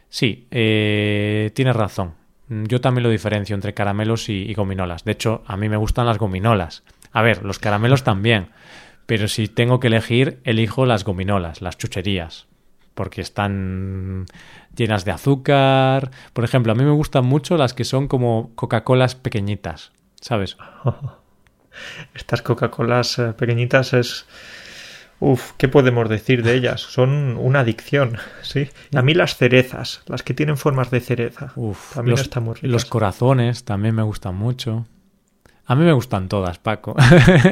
Sí, 0.09 0.47
eh, 0.51 1.51
tienes 1.55 1.75
razón. 1.75 2.13
Yo 2.49 2.81
también 2.81 3.03
lo 3.03 3.09
diferencio 3.09 3.55
entre 3.55 3.73
caramelos 3.73 4.29
y 4.29 4.53
gominolas. 4.53 5.05
De 5.05 5.13
hecho, 5.13 5.43
a 5.47 5.57
mí 5.57 5.69
me 5.69 5.77
gustan 5.77 6.05
las 6.05 6.17
gominolas. 6.17 6.83
A 7.11 7.21
ver, 7.21 7.43
los 7.43 7.59
caramelos 7.59 8.03
también. 8.03 8.49
Pero 9.05 9.27
si 9.27 9.47
tengo 9.47 9.79
que 9.79 9.87
elegir, 9.87 10.39
elijo 10.43 10.85
las 10.85 11.03
gominolas, 11.03 11.61
las 11.61 11.77
chucherías, 11.77 12.47
porque 12.93 13.21
están 13.21 14.25
llenas 14.75 15.05
de 15.05 15.11
azúcar. 15.11 16.11
Por 16.33 16.43
ejemplo, 16.43 16.71
a 16.71 16.75
mí 16.75 16.83
me 16.83 16.91
gustan 16.91 17.25
mucho 17.25 17.57
las 17.57 17.73
que 17.73 17.83
son 17.83 18.07
como 18.07 18.51
Coca-Colas 18.55 19.15
pequeñitas, 19.15 19.91
¿sabes? 20.21 20.57
Estas 22.15 22.41
Coca-Colas 22.41 23.19
eh, 23.19 23.33
pequeñitas 23.33 23.93
es... 23.93 24.25
Uf, 25.19 25.53
¿qué 25.57 25.69
podemos 25.69 26.09
decir 26.09 26.43
de 26.43 26.55
ellas? 26.55 26.81
Son 26.81 27.37
una 27.37 27.61
adicción, 27.61 28.17
¿sí? 28.41 28.69
A 28.93 29.01
mí 29.01 29.13
las 29.13 29.37
cerezas, 29.37 30.01
las 30.07 30.23
que 30.23 30.33
tienen 30.33 30.57
formas 30.57 30.91
de 30.91 30.99
cereza, 30.99 31.53
Uf, 31.55 31.93
también 31.93 32.11
los, 32.11 32.21
están 32.21 32.43
muy 32.43 32.55
ricas. 32.55 32.69
Los 32.69 32.85
corazones 32.85 33.63
también 33.63 33.95
me 33.95 34.03
gustan 34.03 34.35
mucho. 34.35 34.85
A 35.67 35.75
mí 35.75 35.83
me 35.83 35.93
gustan 35.93 36.27
todas, 36.27 36.59
Paco. 36.59 36.95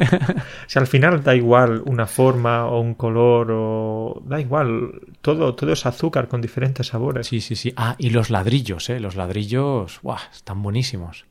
si 0.66 0.78
al 0.78 0.86
final 0.86 1.22
da 1.24 1.34
igual 1.34 1.82
una 1.84 2.06
forma 2.06 2.66
o 2.66 2.80
un 2.80 2.94
color 2.94 3.48
o 3.50 4.22
da 4.24 4.40
igual, 4.40 5.00
todo, 5.20 5.54
todo 5.54 5.72
es 5.72 5.84
azúcar 5.84 6.28
con 6.28 6.40
diferentes 6.40 6.86
sabores. 6.86 7.26
Sí, 7.26 7.40
sí, 7.40 7.56
sí. 7.56 7.72
Ah, 7.76 7.96
y 7.98 8.10
los 8.10 8.30
ladrillos, 8.30 8.88
¿eh? 8.90 9.00
Los 9.00 9.16
ladrillos, 9.16 9.98
¡buah! 10.02 10.20
Están 10.32 10.62
buenísimos. 10.62 11.26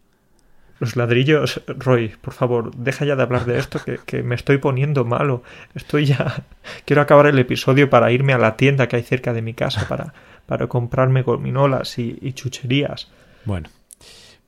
Los 0.79 0.97
ladrillos, 0.97 1.61
Roy, 1.67 2.09
por 2.19 2.33
favor, 2.33 2.75
deja 2.75 3.05
ya 3.05 3.15
de 3.15 3.23
hablar 3.23 3.45
de 3.45 3.59
esto, 3.59 3.79
que, 4.05 4.21
me 4.21 4.35
estoy 4.35 4.57
poniendo 4.57 5.05
malo. 5.05 5.43
Estoy 5.75 6.07
ya. 6.07 6.43
Quiero 6.85 7.01
acabar 7.01 7.27
el 7.27 7.39
episodio 7.39 7.89
para 7.89 8.11
irme 8.11 8.33
a 8.33 8.37
la 8.37 8.57
tienda 8.57 8.87
que 8.89 8.97
hay 8.97 9.03
cerca 9.03 9.31
de 9.31 9.41
mi 9.41 9.53
casa 9.53 9.85
para, 9.89 10.13
para 10.45 10.67
comprarme 10.67 11.21
gominolas 11.21 11.97
y, 11.97 12.33
chucherías. 12.33 13.09
Bueno, 13.45 13.69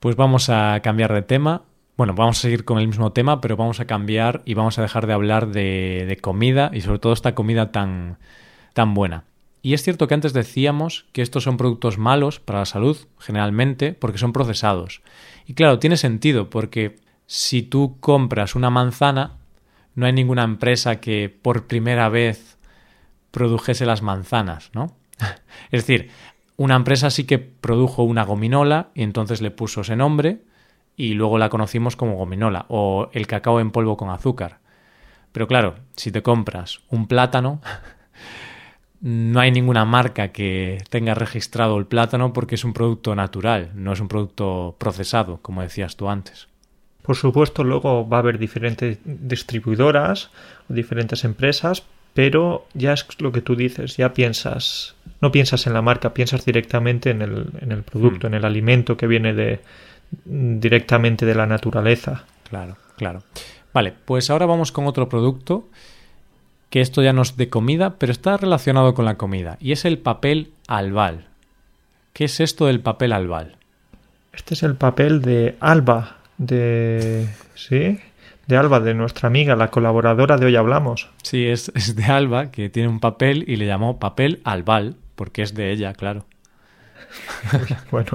pues 0.02 0.17
vamos 0.17 0.50
a 0.50 0.82
cambiar 0.82 1.13
de 1.13 1.21
tema. 1.21 1.62
Bueno, 1.97 2.13
vamos 2.13 2.39
a 2.39 2.41
seguir 2.41 2.65
con 2.65 2.79
el 2.79 2.88
mismo 2.88 3.13
tema, 3.13 3.39
pero 3.39 3.55
vamos 3.55 3.79
a 3.79 3.86
cambiar 3.86 4.41
y 4.43 4.53
vamos 4.53 4.77
a 4.77 4.81
dejar 4.81 5.08
de 5.08 5.13
hablar 5.13 5.47
de, 5.47 6.05
de 6.08 6.17
comida 6.17 6.69
y 6.73 6.81
sobre 6.81 6.99
todo 6.99 7.13
esta 7.13 7.36
comida 7.36 7.71
tan, 7.71 8.17
tan 8.73 8.93
buena. 8.93 9.23
Y 9.62 9.73
es 9.73 9.81
cierto 9.81 10.08
que 10.08 10.13
antes 10.13 10.34
decíamos 10.34 11.05
que 11.13 11.21
estos 11.21 11.43
son 11.43 11.55
productos 11.55 11.97
malos 11.97 12.41
para 12.41 12.60
la 12.60 12.65
salud, 12.65 12.97
generalmente, 13.17 13.93
porque 13.93 14.17
son 14.17 14.34
procesados. 14.34 15.01
Y 15.47 15.53
claro, 15.53 15.79
tiene 15.79 15.95
sentido, 15.95 16.49
porque 16.49 16.97
si 17.27 17.63
tú 17.63 17.97
compras 18.01 18.55
una 18.55 18.69
manzana, 18.69 19.38
no 19.95 20.05
hay 20.05 20.13
ninguna 20.13 20.43
empresa 20.43 20.99
que 20.99 21.29
por 21.29 21.65
primera 21.65 22.10
vez 22.10 22.58
produjese 23.31 23.86
las 23.86 24.01
manzanas, 24.01 24.69
¿no? 24.73 24.95
es 25.71 25.88
decir, 25.88 26.10
una 26.58 26.75
empresa 26.75 27.10
sí 27.10 27.23
que 27.23 27.39
produjo 27.39 28.03
una 28.03 28.25
gominola 28.25 28.89
y 28.93 29.03
entonces 29.03 29.41
le 29.41 29.51
puso 29.51 29.81
ese 29.81 29.95
nombre 29.95 30.41
y 30.97 31.13
luego 31.13 31.38
la 31.38 31.49
conocimos 31.49 31.95
como 31.95 32.15
gominola 32.15 32.65
o 32.69 33.10
el 33.13 33.27
cacao 33.27 33.60
en 33.60 33.71
polvo 33.71 33.97
con 33.97 34.10
azúcar. 34.10 34.60
Pero 35.31 35.47
claro, 35.47 35.75
si 35.95 36.12
te 36.12 36.23
compras 36.23 36.79
un 36.89 37.08
plátano, 37.08 37.62
no 39.01 39.39
hay 39.39 39.51
ninguna 39.51 39.86
marca 39.86 40.29
que 40.29 40.77
tenga 40.89 41.13
registrado 41.13 41.77
el 41.77 41.86
plátano 41.86 42.34
porque 42.34 42.55
es 42.55 42.63
un 42.63 42.73
producto 42.73 43.15
natural, 43.15 43.71
no 43.75 43.93
es 43.93 43.99
un 43.99 44.08
producto 44.08 44.75
procesado, 44.77 45.39
como 45.41 45.62
decías 45.62 45.97
tú 45.97 46.10
antes. 46.10 46.47
Por 47.01 47.15
supuesto, 47.15 47.63
luego 47.63 48.08
va 48.08 48.17
a 48.17 48.19
haber 48.21 48.39
diferentes 48.39 48.97
distribuidoras 49.03 50.31
o 50.69 50.73
diferentes 50.73 51.23
empresas, 51.23 51.84
pero 52.15 52.65
ya 52.73 52.93
es 52.93 53.05
lo 53.19 53.31
que 53.31 53.41
tú 53.41 53.55
dices, 53.55 53.97
ya 53.97 54.13
piensas, 54.13 54.95
no 55.21 55.31
piensas 55.31 55.67
en 55.67 55.73
la 55.73 55.84
marca, 55.84 56.13
piensas 56.13 56.45
directamente 56.45 57.12
en 57.12 57.21
el, 57.21 57.49
en 57.60 57.71
el 57.73 57.84
producto, 57.84 58.25
hmm. 58.27 58.31
en 58.31 58.34
el 58.36 58.45
alimento 58.45 58.97
que 58.97 59.05
viene 59.05 59.34
de 59.34 59.60
directamente 60.23 61.25
de 61.25 61.36
la 61.36 61.45
naturaleza. 61.45 62.25
Claro, 62.49 62.78
claro. 62.97 63.23
Vale, 63.73 63.93
pues 64.06 64.30
ahora 64.30 64.45
vamos 64.45 64.71
con 64.71 64.88
otro 64.88 65.10
producto 65.10 65.67
que 66.69 66.82
esto 66.82 67.01
ya 67.01 67.13
no 67.13 67.21
es 67.21 67.38
de 67.38 67.49
comida, 67.49 67.95
pero 67.97 68.12
está 68.12 68.38
relacionado 68.38 68.93
con 68.93 69.06
la 69.06 69.15
comida, 69.15 69.58
y 69.62 69.71
es 69.71 69.86
el 69.86 69.97
papel 69.97 70.51
albal. 70.67 71.28
¿Qué 72.13 72.25
es 72.25 72.39
esto 72.39 72.65
del 72.65 72.80
papel 72.80 73.13
albal? 73.13 73.58
Este 74.34 74.54
es 74.54 74.63
el 74.63 74.75
papel 74.75 75.21
de 75.21 75.56
Alba, 75.60 76.17
de... 76.38 77.30
¿Sí? 77.54 77.99
De 78.47 78.58
Alba, 78.58 78.80
de 78.80 78.93
nuestra 78.93 79.28
amiga, 79.28 79.56
la 79.56 79.71
colaboradora 79.71 80.38
de 80.38 80.45
Hoy 80.45 80.56
Hablamos. 80.56 81.10
Sí, 81.23 81.45
es, 81.45 81.71
es 81.75 81.95
de 81.95 82.04
Alba, 82.04 82.51
que 82.51 82.69
tiene 82.69 82.89
un 82.89 82.99
papel 82.99 83.45
y 83.47 83.56
le 83.56 83.65
llamó 83.65 83.97
papel 83.97 84.41
albal, 84.43 84.97
porque 85.15 85.41
es 85.41 85.54
de 85.54 85.71
ella, 85.71 85.93
claro. 85.93 86.25
bueno, 87.91 88.12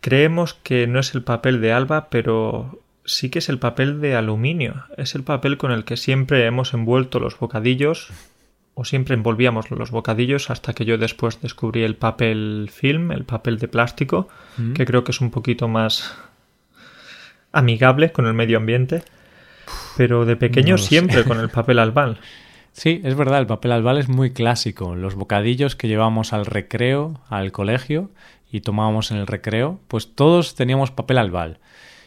creemos 0.00 0.54
que 0.54 0.86
no 0.86 1.00
es 1.00 1.14
el 1.14 1.22
papel 1.22 1.60
de 1.60 1.72
Alba, 1.72 2.08
pero 2.10 2.82
sí 3.04 3.30
que 3.30 3.40
es 3.40 3.48
el 3.48 3.58
papel 3.58 4.00
de 4.00 4.16
aluminio. 4.16 4.84
Es 4.96 5.14
el 5.14 5.22
papel 5.22 5.58
con 5.58 5.72
el 5.72 5.84
que 5.84 5.96
siempre 5.96 6.46
hemos 6.46 6.74
envuelto 6.74 7.20
los 7.20 7.38
bocadillos 7.38 8.10
o 8.74 8.84
siempre 8.84 9.14
envolvíamos 9.14 9.70
los 9.70 9.90
bocadillos 9.90 10.50
hasta 10.50 10.72
que 10.72 10.84
yo 10.84 10.96
después 10.96 11.40
descubrí 11.40 11.82
el 11.82 11.96
papel 11.96 12.70
film, 12.72 13.12
el 13.12 13.24
papel 13.24 13.58
de 13.58 13.68
plástico, 13.68 14.28
mm. 14.56 14.72
que 14.72 14.86
creo 14.86 15.04
que 15.04 15.12
es 15.12 15.20
un 15.20 15.30
poquito 15.30 15.68
más 15.68 16.16
amigable 17.52 18.12
con 18.12 18.26
el 18.26 18.34
medio 18.34 18.56
ambiente. 18.56 19.02
Pero 19.96 20.24
de 20.24 20.36
pequeño 20.36 20.78
siempre 20.78 21.24
con 21.24 21.38
el 21.38 21.50
papel 21.50 21.78
albal. 21.78 22.18
Sí, 22.72 23.00
es 23.04 23.14
verdad, 23.14 23.40
el 23.40 23.46
papel 23.46 23.72
albal 23.72 23.98
es 23.98 24.08
muy 24.08 24.32
clásico. 24.32 24.94
Los 24.94 25.14
bocadillos 25.14 25.76
que 25.76 25.88
llevábamos 25.88 26.32
al 26.32 26.46
recreo, 26.46 27.20
al 27.28 27.52
colegio, 27.52 28.10
y 28.50 28.60
tomábamos 28.60 29.10
en 29.10 29.18
el 29.18 29.26
recreo, 29.26 29.80
pues 29.88 30.14
todos 30.14 30.54
teníamos 30.54 30.90
papel 30.90 31.18
albal. 31.18 31.58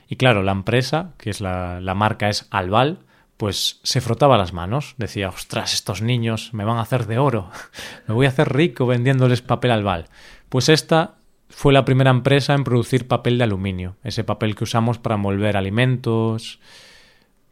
Y 0.07 0.15
claro, 0.15 0.43
la 0.43 0.51
empresa, 0.51 1.13
que 1.17 1.31
es 1.31 1.41
la, 1.41 1.81
la 1.81 1.95
marca 1.95 2.29
es 2.29 2.47
Albal, 2.51 2.99
pues 3.37 3.79
se 3.83 3.99
frotaba 3.99 4.37
las 4.37 4.53
manos, 4.53 4.93
decía, 4.97 5.29
ostras, 5.29 5.73
estos 5.73 6.01
niños 6.01 6.53
me 6.53 6.63
van 6.63 6.77
a 6.77 6.81
hacer 6.81 7.07
de 7.07 7.17
oro, 7.17 7.49
me 8.07 8.13
voy 8.13 8.27
a 8.27 8.29
hacer 8.29 8.53
rico 8.53 8.85
vendiéndoles 8.85 9.41
papel 9.41 9.71
albal. 9.71 10.05
Pues 10.49 10.69
esta 10.69 11.15
fue 11.49 11.73
la 11.73 11.83
primera 11.83 12.11
empresa 12.11 12.53
en 12.53 12.63
producir 12.63 13.07
papel 13.07 13.37
de 13.37 13.43
aluminio, 13.43 13.95
ese 14.03 14.23
papel 14.23 14.55
que 14.55 14.63
usamos 14.63 14.99
para 14.99 15.15
envolver 15.15 15.57
alimentos. 15.57 16.59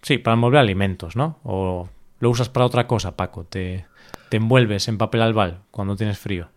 Sí, 0.02 0.18
para 0.18 0.36
envolver 0.36 0.60
alimentos, 0.60 1.16
¿no? 1.16 1.40
O 1.44 1.90
lo 2.24 2.30
usas 2.30 2.50
para 2.50 2.66
otra 2.66 2.88
cosa, 2.88 3.16
Paco, 3.16 3.44
te, 3.44 3.86
te 4.30 4.38
envuelves 4.38 4.88
en 4.88 4.98
papel 4.98 5.22
albal 5.22 5.60
cuando 5.70 5.96
tienes 5.96 6.18
frío. 6.18 6.50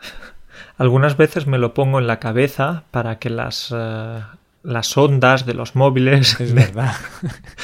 Algunas 0.76 1.16
veces 1.16 1.46
me 1.46 1.58
lo 1.58 1.72
pongo 1.72 1.98
en 1.98 2.06
la 2.06 2.18
cabeza 2.18 2.84
para 2.90 3.18
que 3.18 3.30
las 3.30 3.72
eh, 3.74 4.20
las 4.66 4.96
ondas 4.96 5.46
de 5.46 5.54
los 5.54 5.76
móviles. 5.76 6.40
Es 6.40 6.52
verdad. 6.52 6.94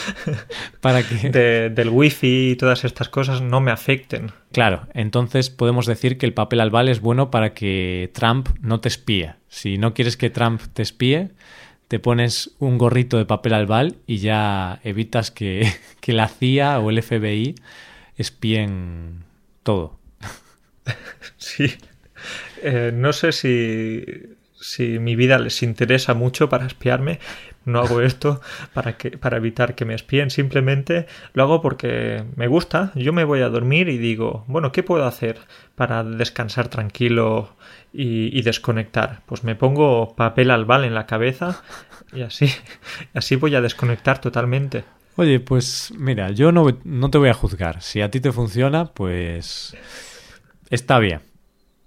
Para 0.80 1.02
que. 1.02 1.30
del 1.30 1.88
wifi 1.88 2.52
y 2.52 2.56
todas 2.56 2.84
estas 2.84 3.08
cosas 3.08 3.42
no 3.42 3.60
me 3.60 3.72
afecten. 3.72 4.30
Claro, 4.52 4.86
entonces 4.94 5.50
podemos 5.50 5.86
decir 5.86 6.16
que 6.16 6.26
el 6.26 6.32
papel 6.32 6.60
albal 6.60 6.88
es 6.88 7.00
bueno 7.00 7.30
para 7.30 7.54
que 7.54 8.10
Trump 8.14 8.50
no 8.60 8.80
te 8.80 8.88
espíe. 8.88 9.34
Si 9.48 9.78
no 9.78 9.94
quieres 9.94 10.16
que 10.16 10.30
Trump 10.30 10.62
te 10.72 10.82
espíe, 10.82 11.32
te 11.92 11.98
pones 11.98 12.56
un 12.58 12.78
gorrito 12.78 13.18
de 13.18 13.26
papel 13.26 13.52
albal 13.52 13.96
y 14.06 14.16
ya 14.16 14.80
evitas 14.82 15.30
que, 15.30 15.70
que 16.00 16.14
la 16.14 16.26
CIA 16.26 16.80
o 16.80 16.88
el 16.88 17.02
FBI 17.02 17.54
espíen 18.16 19.24
todo. 19.62 19.98
Sí. 21.36 21.66
Eh, 22.62 22.92
no 22.94 23.12
sé 23.12 23.32
si 23.32 24.02
si 24.62 24.98
mi 24.98 25.16
vida 25.16 25.38
les 25.38 25.62
interesa 25.62 26.14
mucho 26.14 26.48
para 26.48 26.66
espiarme, 26.66 27.18
no 27.64 27.80
hago 27.80 28.00
esto 28.00 28.40
para, 28.72 28.96
que, 28.96 29.18
para 29.18 29.36
evitar 29.36 29.74
que 29.74 29.84
me 29.84 29.94
espíen, 29.94 30.30
simplemente 30.30 31.06
lo 31.34 31.42
hago 31.42 31.60
porque 31.60 32.24
me 32.36 32.46
gusta, 32.46 32.92
yo 32.94 33.12
me 33.12 33.24
voy 33.24 33.42
a 33.42 33.48
dormir 33.48 33.88
y 33.88 33.98
digo, 33.98 34.44
bueno, 34.46 34.72
¿qué 34.72 34.82
puedo 34.82 35.04
hacer 35.04 35.38
para 35.74 36.04
descansar 36.04 36.68
tranquilo 36.68 37.56
y, 37.92 38.40
desconectar? 38.42 39.20
Pues 39.26 39.44
me 39.44 39.54
pongo 39.54 40.14
papel 40.16 40.50
albal 40.50 40.84
en 40.84 40.94
la 40.94 41.06
cabeza 41.06 41.62
y 42.12 42.22
así, 42.22 42.52
así 43.14 43.36
voy 43.36 43.54
a 43.54 43.60
desconectar 43.60 44.20
totalmente. 44.20 44.84
Oye, 45.16 45.40
pues 45.40 45.92
mira, 45.96 46.30
yo 46.30 46.52
no, 46.52 46.66
no 46.84 47.10
te 47.10 47.18
voy 47.18 47.28
a 47.28 47.34
juzgar. 47.34 47.82
Si 47.82 48.00
a 48.00 48.10
ti 48.10 48.20
te 48.20 48.32
funciona, 48.32 48.86
pues 48.86 49.76
está 50.70 50.98
bien. 50.98 51.20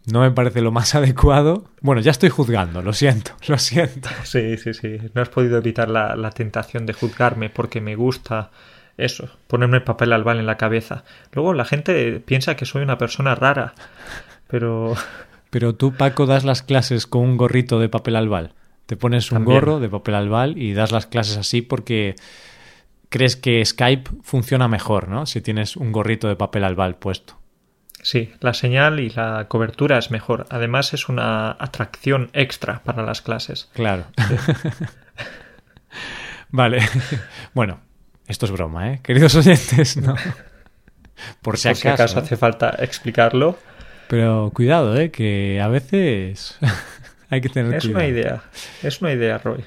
No 0.05 0.21
me 0.21 0.31
parece 0.31 0.61
lo 0.61 0.71
más 0.71 0.95
adecuado. 0.95 1.65
Bueno, 1.81 2.01
ya 2.01 2.11
estoy 2.11 2.29
juzgando, 2.29 2.81
lo 2.81 2.93
siento, 2.93 3.31
lo 3.47 3.57
siento. 3.57 4.09
Sí, 4.23 4.57
sí, 4.57 4.73
sí. 4.73 4.97
No 5.13 5.21
has 5.21 5.29
podido 5.29 5.57
evitar 5.57 5.89
la, 5.89 6.29
tentación 6.31 6.85
de 6.85 6.93
juzgarme 6.93 7.49
porque 7.49 7.81
me 7.81 7.95
gusta 7.95 8.51
eso, 8.97 9.29
ponerme 9.47 9.81
papel 9.81 10.13
albal 10.13 10.39
en 10.39 10.45
la 10.45 10.57
cabeza. 10.57 11.03
Luego 11.33 11.53
la 11.53 11.65
gente 11.65 12.19
piensa 12.19 12.55
que 12.55 12.65
soy 12.65 12.83
una 12.83 12.97
persona 12.97 13.35
rara, 13.35 13.73
pero... 14.47 14.95
Pero 15.55 15.73
tú, 15.73 15.93
Paco, 15.93 16.25
das 16.25 16.43
las 16.43 16.63
clases 16.63 17.07
con 17.07 17.21
un 17.21 17.37
gorrito 17.37 17.79
de 17.79 17.87
papel 17.87 18.17
albal. 18.17 18.55
Te 18.87 18.97
pones 18.97 19.31
un 19.31 19.45
gorro 19.45 19.79
de 19.79 19.87
papel 19.87 20.15
albal 20.15 20.57
y 20.57 20.73
das 20.73 20.91
las 20.91 21.05
clases 21.05 21.37
así 21.37 21.61
porque 21.61 22.15
crees 23.07 23.37
que 23.37 23.63
Skype 23.63 24.11
funciona 24.21 24.67
mejor, 24.67 25.07
¿no? 25.07 25.25
Si 25.25 25.39
tienes 25.39 25.77
un 25.77 25.93
gorrito 25.93 26.27
de 26.27 26.35
papel 26.35 26.65
albal 26.65 26.97
puesto. 26.97 27.39
Sí, 28.03 28.33
la 28.41 28.53
señal 28.53 28.99
y 28.99 29.11
la 29.11 29.47
cobertura 29.47 29.97
es 29.97 30.11
mejor. 30.11 30.45
Además 30.49 30.93
es 30.93 31.07
una 31.07 31.51
atracción 31.51 32.31
extra 32.33 32.81
para 32.83 33.03
las 33.03 33.21
clases. 33.21 33.69
Claro. 33.75 34.07
vale. 36.49 36.79
Bueno, 37.53 37.79
esto 38.27 38.45
es 38.45 38.51
broma, 38.51 38.91
¿eh? 38.91 38.99
Queridos 39.01 39.35
oyentes, 39.35 39.95
no. 39.95 40.15
Por 41.41 41.57
si 41.57 41.69
acaso, 41.69 42.19
hace 42.19 42.35
falta 42.35 42.71
explicarlo. 42.79 43.57
Pero 44.07 44.51
cuidado, 44.53 44.95
¿eh? 44.97 45.11
Que 45.11 45.61
a 45.61 45.67
veces 45.67 46.57
hay 47.29 47.41
que 47.41 47.49
tener 47.49 47.73
es 47.75 47.85
una 47.85 48.07
idea, 48.07 48.43
es 48.83 49.01
una 49.01 49.13
idea, 49.13 49.37
Roy. 49.37 49.63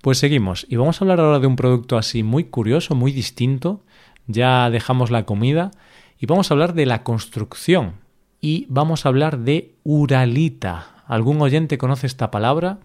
Pues 0.00 0.18
seguimos 0.18 0.66
y 0.68 0.76
vamos 0.76 1.00
a 1.00 1.04
hablar 1.04 1.20
ahora 1.20 1.38
de 1.38 1.46
un 1.46 1.56
producto 1.56 1.96
así 1.96 2.22
muy 2.22 2.44
curioso, 2.44 2.94
muy 2.94 3.12
distinto. 3.12 3.84
Ya 4.26 4.68
dejamos 4.70 5.10
la 5.10 5.24
comida 5.24 5.70
y 6.18 6.26
vamos 6.26 6.50
a 6.50 6.54
hablar 6.54 6.74
de 6.74 6.86
la 6.86 7.02
construcción 7.02 7.94
y 8.40 8.66
vamos 8.68 9.04
a 9.04 9.10
hablar 9.10 9.38
de 9.38 9.74
Uralita. 9.84 11.04
¿Algún 11.06 11.40
oyente 11.40 11.78
conoce 11.78 12.06
esta 12.06 12.30
palabra? 12.30 12.78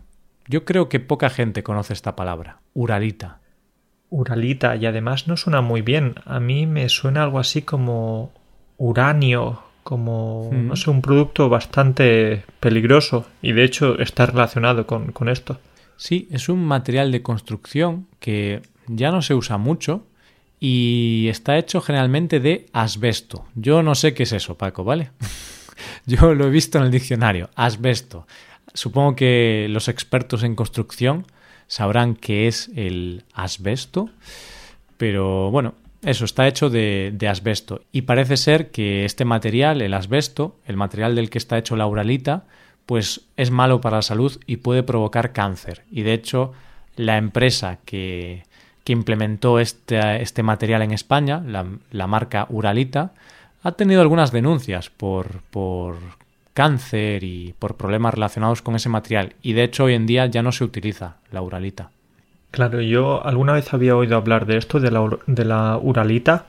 Yo 0.47 0.65
creo 0.65 0.89
que 0.89 0.99
poca 0.99 1.29
gente 1.29 1.63
conoce 1.63 1.93
esta 1.93 2.15
palabra, 2.15 2.59
Uralita. 2.73 3.39
Uralita 4.09 4.75
y 4.75 4.85
además 4.85 5.27
no 5.27 5.37
suena 5.37 5.61
muy 5.61 5.81
bien. 5.81 6.15
A 6.25 6.39
mí 6.39 6.67
me 6.67 6.87
suena 6.89 7.23
algo 7.23 7.39
así 7.39 7.63
como 7.63 8.31
uranio, 8.77 9.63
como, 9.87 10.49
no 10.51 10.75
sé, 10.75 10.89
un 10.89 11.01
producto 11.01 11.47
bastante 11.47 12.43
peligroso 12.59 13.25
y 13.41 13.53
de 13.53 13.63
hecho 13.63 13.97
está 13.99 14.25
relacionado 14.25 14.85
con, 14.85 15.13
con 15.13 15.29
esto. 15.29 15.61
Sí, 15.95 16.27
es 16.29 16.49
un 16.49 16.65
material 16.65 17.09
de 17.09 17.21
construcción 17.21 18.05
que 18.19 18.63
ya 18.87 19.11
no 19.11 19.21
se 19.21 19.33
usa 19.33 19.57
mucho 19.57 20.05
y 20.59 21.27
está 21.29 21.57
hecho 21.57 21.79
generalmente 21.79 22.41
de 22.41 22.65
asbesto. 22.73 23.45
Yo 23.55 23.81
no 23.81 23.95
sé 23.95 24.13
qué 24.13 24.23
es 24.23 24.33
eso, 24.33 24.57
Paco, 24.57 24.83
¿vale? 24.83 25.11
Yo 26.05 26.33
lo 26.33 26.47
he 26.47 26.49
visto 26.49 26.77
en 26.79 26.83
el 26.83 26.91
diccionario, 26.91 27.49
asbesto. 27.55 28.27
Supongo 28.73 29.15
que 29.15 29.67
los 29.69 29.87
expertos 29.87 30.43
en 30.43 30.55
construcción 30.55 31.27
sabrán 31.67 32.15
qué 32.15 32.49
es 32.49 32.69
el 32.75 33.23
asbesto, 33.33 34.09
pero 34.97 35.49
bueno, 35.49 35.75
eso 36.07 36.23
está 36.23 36.47
hecho 36.47 36.69
de, 36.69 37.27
asbesto 37.29 37.81
y 37.91 38.03
parece 38.03 38.37
ser 38.37 38.71
que 38.71 39.03
este 39.03 39.25
material, 39.25 39.81
el 39.81 39.93
asbesto, 39.93 40.55
el 40.65 40.77
material 40.77 41.15
del 41.15 41.29
que 41.29 41.37
está 41.37 41.57
hecho 41.57 41.75
la 41.75 41.85
uralita, 41.85 42.45
pues 42.85 43.25
es 43.35 43.51
malo 43.51 43.81
para 43.81 43.97
la 43.97 44.01
salud 44.01 44.39
y 44.45 44.57
puede 44.57 44.83
provocar 44.83 45.33
cáncer. 45.33 45.83
Y 45.91 46.03
de 46.03 46.13
hecho, 46.13 46.53
la 46.95 47.17
empresa 47.17 47.79
que, 47.83 48.43
implementó 48.85 49.59
este, 49.59 50.21
este, 50.21 50.43
material 50.43 50.81
en 50.81 50.91
España, 50.91 51.43
la, 51.45 51.65
la, 51.91 52.07
marca 52.07 52.47
Uralita, 52.49 53.11
ha 53.61 53.73
tenido 53.73 53.99
algunas 53.99 54.31
denuncias 54.31 54.89
por, 54.89 55.41
por 55.51 55.97
cáncer 56.53 57.25
y 57.25 57.53
por 57.59 57.75
problemas 57.75 58.13
relacionados 58.13 58.61
con 58.61 58.77
ese 58.77 58.87
material. 58.87 59.35
Y 59.41 59.51
de 59.51 59.65
hecho 59.65 59.83
hoy 59.83 59.95
en 59.95 60.05
día 60.05 60.25
ya 60.27 60.41
no 60.41 60.53
se 60.53 60.63
utiliza 60.63 61.17
la 61.31 61.41
Uralita. 61.41 61.91
Claro, 62.57 62.81
yo 62.81 63.23
alguna 63.23 63.53
vez 63.53 63.71
había 63.71 63.95
oído 63.95 64.17
hablar 64.17 64.47
de 64.47 64.57
esto, 64.57 64.79
de 64.79 64.89
la, 64.89 65.07
de 65.27 65.45
la 65.45 65.77
Uralita, 65.77 66.45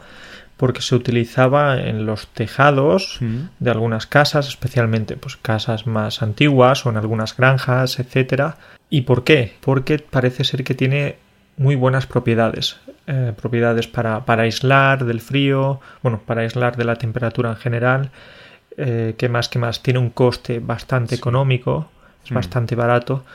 porque 0.56 0.80
se 0.80 0.94
utilizaba 0.94 1.78
en 1.78 2.06
los 2.06 2.28
tejados 2.28 3.18
mm. 3.20 3.36
de 3.58 3.70
algunas 3.70 4.06
casas, 4.06 4.48
especialmente 4.48 5.18
pues 5.18 5.36
casas 5.36 5.86
más 5.86 6.22
antiguas 6.22 6.86
o 6.86 6.88
en 6.88 6.96
algunas 6.96 7.36
granjas, 7.36 7.98
etcétera. 7.98 8.56
¿Y 8.88 9.02
por 9.02 9.22
qué? 9.22 9.52
Porque 9.60 9.98
parece 9.98 10.44
ser 10.44 10.64
que 10.64 10.72
tiene 10.72 11.16
muy 11.58 11.76
buenas 11.76 12.06
propiedades. 12.06 12.78
Eh, 13.06 13.34
propiedades 13.36 13.86
para, 13.86 14.24
para, 14.24 14.44
aislar 14.44 15.04
del 15.04 15.20
frío, 15.20 15.78
bueno, 16.02 16.22
para 16.24 16.40
aislar 16.40 16.78
de 16.78 16.84
la 16.84 16.96
temperatura 16.96 17.50
en 17.50 17.56
general. 17.56 18.10
Eh, 18.78 19.14
¿Qué 19.18 19.28
más? 19.28 19.50
¿Qué 19.50 19.58
más? 19.58 19.82
Tiene 19.82 19.98
un 19.98 20.08
coste 20.08 20.58
bastante 20.58 21.16
sí. 21.16 21.20
económico, 21.20 21.90
es 22.24 22.32
mm. 22.32 22.34
bastante 22.34 22.76
barato. 22.76 23.26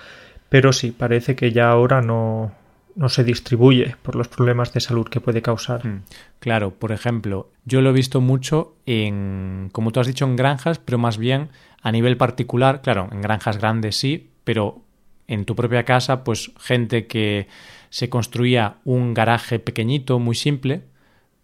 Pero 0.50 0.74
sí, 0.74 0.92
parece 0.92 1.36
que 1.36 1.52
ya 1.52 1.70
ahora 1.70 2.04
no, 2.04 2.52
no 2.96 3.10
se 3.10 3.24
distribuye 3.24 3.96
por 4.02 4.16
los 4.16 4.28
problemas 4.28 4.74
de 4.74 4.80
salud 4.80 5.08
que 5.08 5.22
puede 5.22 5.42
causar. 5.42 5.86
Mm, 5.86 6.04
claro, 6.40 6.72
por 6.72 6.92
ejemplo, 6.92 7.50
yo 7.66 7.82
lo 7.82 7.90
he 7.90 7.94
visto 7.94 8.22
mucho 8.22 8.76
en, 8.86 9.70
como 9.72 9.92
tú 9.92 10.00
has 10.00 10.08
dicho, 10.08 10.26
en 10.26 10.36
granjas, 10.36 10.80
pero 10.80 10.98
más 10.98 11.18
bien 11.18 11.50
a 11.82 11.92
nivel 11.92 12.18
particular, 12.18 12.82
claro, 12.82 13.10
en 13.12 13.22
granjas 13.22 13.58
grandes 13.58 13.98
sí, 13.98 14.30
pero 14.44 14.82
en 15.28 15.46
tu 15.46 15.56
propia 15.56 15.84
casa, 15.84 16.24
pues 16.24 16.52
gente 16.60 17.08
que 17.08 17.48
se 17.90 18.10
construía 18.10 18.78
un 18.86 19.14
garaje 19.14 19.60
pequeñito, 19.60 20.20
muy 20.20 20.36
simple, 20.36 20.82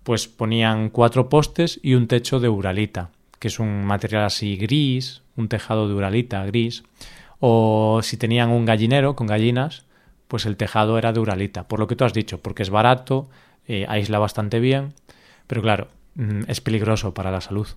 pues 0.04 0.28
ponían 0.28 0.90
cuatro 0.90 1.30
postes 1.30 1.80
y 1.84 1.94
un 1.94 2.08
techo 2.08 2.40
de 2.40 2.50
uralita, 2.50 3.12
que 3.40 3.48
es 3.48 3.60
un 3.60 3.86
material 3.86 4.24
así 4.24 4.58
gris, 4.58 5.22
un 5.36 5.48
tejado 5.48 5.88
de 5.88 5.94
uralita 5.94 6.46
gris, 6.46 6.84
o 7.40 8.02
si 8.04 8.18
tenían 8.18 8.50
un 8.50 8.66
gallinero 8.66 9.16
con 9.16 9.28
gallinas, 9.28 9.86
pues 10.30 10.46
el 10.46 10.56
tejado 10.56 10.98
era 10.98 11.12
de 11.12 11.20
uralita, 11.20 11.68
por 11.68 11.80
lo 11.80 11.88
que 11.88 11.98
tú 11.98 12.06
has 12.06 12.14
dicho, 12.14 12.42
porque 12.42 12.64
es 12.64 12.70
barato, 12.70 13.30
eh, 13.68 13.86
aísla 13.90 14.20
bastante 14.20 14.62
bien, 14.62 14.94
pero 15.48 15.62
claro, 15.62 15.90
mm, 16.16 16.44
es 16.48 16.62
peligroso 16.62 17.14
para 17.14 17.32
la 17.32 17.42
salud. 17.42 17.68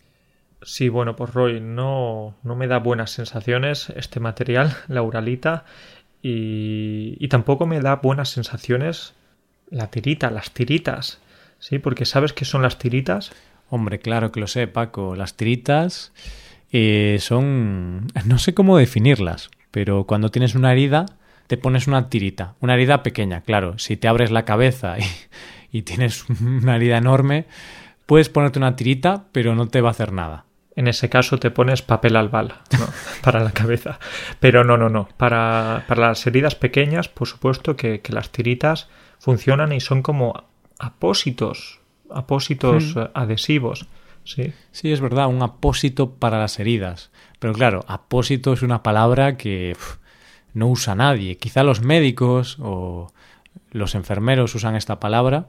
Sí, 0.63 0.89
bueno, 0.89 1.17
pues 1.17 1.35
Roy, 1.35 1.61
no, 1.61 2.37
no 2.45 2.55
me 2.55 2.69
da 2.69 2.79
buenas 2.79 3.11
sensaciones 3.11 3.91
este 3.97 4.21
material, 4.21 4.77
la 4.87 5.03
uralita, 5.03 5.65
y, 6.23 7.17
y 7.19 7.29
tampoco 7.29 7.67
me 7.67 7.81
da 7.81 7.97
buenas 7.97 8.29
sensaciones 8.29 9.15
la 9.71 9.91
tirita, 9.91 10.31
las 10.31 10.53
tiritas, 10.53 11.21
¿sí? 11.59 11.79
Porque 11.79 12.05
¿sabes 12.05 12.33
qué 12.33 12.45
son 12.45 12.63
las 12.63 12.79
tiritas? 12.79 13.33
Hombre, 13.71 13.99
claro 13.99 14.31
que 14.31 14.39
lo 14.39 14.47
sé, 14.47 14.67
Paco. 14.67 15.17
Las 15.17 15.35
tiritas 15.35 16.13
eh, 16.71 17.17
son... 17.21 18.09
no 18.27 18.39
sé 18.39 18.53
cómo 18.53 18.77
definirlas, 18.77 19.51
pero 19.71 20.05
cuando 20.05 20.29
tienes 20.29 20.55
una 20.55 20.73
herida 20.73 21.07
te 21.53 21.59
pones 21.59 21.87
una 21.87 22.09
tirita, 22.09 22.55
una 22.61 22.73
herida 22.73 23.03
pequeña, 23.03 23.43
claro. 23.43 23.79
Si 23.79 23.99
te 23.99 24.09
abres 24.09 24.31
la 24.31 24.47
cabeza 24.47 24.97
y, 24.99 25.05
y 25.71 25.83
tienes 25.83 26.25
una 26.41 26.77
herida 26.77 26.97
enorme, 26.97 27.45
puedes 28.07 28.31
ponerte 28.31 28.59
una 28.59 28.75
tirita, 28.75 29.25
pero 29.33 29.55
no 29.55 29.69
te 29.69 29.83
va 29.83 29.89
a 29.89 29.91
hacer 29.91 30.13
nada. 30.13 30.47
En 30.77 30.89
ese 30.89 31.11
caso 31.11 31.37
te 31.37 31.51
pones 31.51 31.83
papel 31.83 32.17
albal 32.17 32.55
¿no? 32.79 32.87
para 33.23 33.45
la 33.45 33.51
cabeza. 33.51 33.99
Pero 34.41 34.65
no, 34.65 34.79
no, 34.79 34.89
no. 34.89 35.11
Para, 35.19 35.85
para 35.89 36.09
las 36.09 36.27
heridas 36.27 36.55
pequeñas, 36.55 37.11
por 37.11 37.29
supuesto 37.29 37.77
que, 37.77 38.01
que, 38.01 38.15
las 38.15 38.31
tiritas 38.31 38.89
funcionan 39.19 39.73
y 39.73 39.81
son 39.81 40.01
como 40.01 40.45
apósitos, 40.79 41.81
apósitos 42.11 42.97
hmm. 42.97 43.01
adhesivos. 43.13 43.89
Sí. 44.25 44.55
sí, 44.71 44.91
es 44.91 45.03
verdad, 45.03 45.27
un 45.27 45.43
apósito 45.43 46.15
para 46.15 46.39
las 46.39 46.59
heridas. 46.59 47.11
Pero 47.39 47.53
claro, 47.53 47.85
apósito 47.89 48.55
es 48.55 48.63
una 48.63 48.83
palabra 48.83 49.37
que 49.37 49.77
no 50.55 50.69
usa 50.69 50.95
nadie. 50.95 51.37
Quizá 51.37 51.63
los 51.63 51.81
médicos 51.81 52.57
o 52.61 53.13
los 53.71 53.95
enfermeros 53.95 54.55
usan 54.55 54.77
esta 54.77 55.01
palabra, 55.01 55.49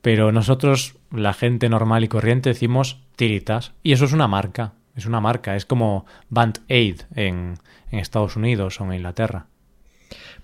pero 0.00 0.32
nosotros, 0.32 0.96
la 1.10 1.32
gente 1.32 1.68
normal 1.68 2.04
y 2.04 2.08
corriente, 2.08 2.50
decimos 2.50 3.00
tiritas. 3.16 3.72
Y 3.82 3.92
eso 3.92 4.04
es 4.04 4.12
una 4.12 4.28
marca, 4.28 4.72
es 4.96 5.06
una 5.06 5.20
marca, 5.20 5.56
es 5.56 5.64
como 5.64 6.06
Band 6.28 6.60
Aid 6.68 7.02
en, 7.14 7.54
en 7.90 7.98
Estados 7.98 8.36
Unidos 8.36 8.80
o 8.80 8.84
en 8.84 8.94
Inglaterra. 8.94 9.46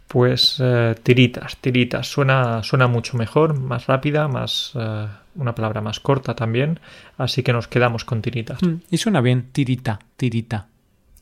Pues 0.08 0.56
eh, 0.58 0.94
tiritas, 1.02 1.58
tiritas. 1.58 2.10
Suena, 2.10 2.62
suena 2.62 2.86
mucho 2.86 3.18
mejor, 3.18 3.60
más 3.60 3.86
rápida, 3.86 4.26
más 4.26 4.72
eh, 4.74 5.06
una 5.34 5.54
palabra 5.54 5.82
más 5.82 6.00
corta 6.00 6.34
también. 6.34 6.80
Así 7.18 7.42
que 7.42 7.52
nos 7.52 7.68
quedamos 7.68 8.06
con 8.06 8.22
tiritas. 8.22 8.62
Mm, 8.62 8.76
y 8.90 8.96
suena 8.96 9.20
bien, 9.20 9.50
tirita, 9.52 9.98
tirita, 10.16 10.68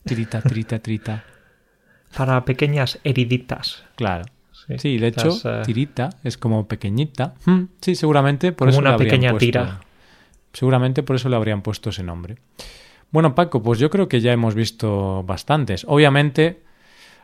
tirita, 0.05 0.41
tirita, 0.41 0.79
tirita 0.79 1.25
para 2.17 2.45
pequeñas 2.45 2.99
heriditas. 3.05 3.85
Claro. 3.97 4.25
Sí, 4.53 4.79
sí 4.79 4.99
de 4.99 5.09
hecho, 5.09 5.29
uh... 5.29 5.63
tirita 5.65 6.11
es 6.25 6.37
como 6.37 6.67
pequeñita. 6.67 7.35
Hmm, 7.45 7.65
sí, 7.81 7.95
seguramente 7.95 8.53
por 8.53 8.69
como 8.69 8.71
eso 8.71 8.81
una 8.81 8.93
le 8.93 8.99
pequeña 8.99 9.31
puesto, 9.31 9.47
tira. 9.47 9.81
Seguramente 10.53 11.03
por 11.03 11.17
eso 11.17 11.29
le 11.29 11.37
habrían 11.37 11.63
puesto 11.63 11.91
ese 11.91 12.03
nombre. 12.03 12.37
Bueno, 13.11 13.35
Paco, 13.35 13.63
pues 13.63 13.79
yo 13.79 13.91
creo 13.91 14.09
que 14.09 14.21
ya 14.21 14.33
hemos 14.33 14.55
visto 14.55 15.23
bastantes. 15.23 15.85
Obviamente 15.89 16.63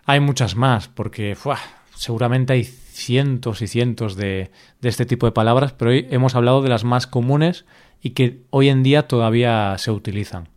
hay 0.05 0.21
muchas 0.21 0.57
más, 0.57 0.88
porque 0.88 1.35
¡fua! 1.35 1.59
seguramente 1.95 2.53
hay 2.53 2.64
cientos 2.64 3.62
y 3.62 3.66
cientos 3.66 4.16
de, 4.16 4.51
de 4.81 4.88
este 4.88 5.07
tipo 5.07 5.27
de 5.27 5.33
palabras, 5.33 5.73
pero 5.73 5.90
hoy 5.90 6.07
hemos 6.11 6.35
hablado 6.35 6.62
de 6.62 6.68
las 6.68 6.85
más 6.85 7.07
comunes 7.07 7.64
y 8.03 8.11
que 8.11 8.42
hoy 8.51 8.68
en 8.68 8.83
día 8.83 9.07
todavía 9.07 9.77
se 9.79 9.90
utilizan. 9.90 10.49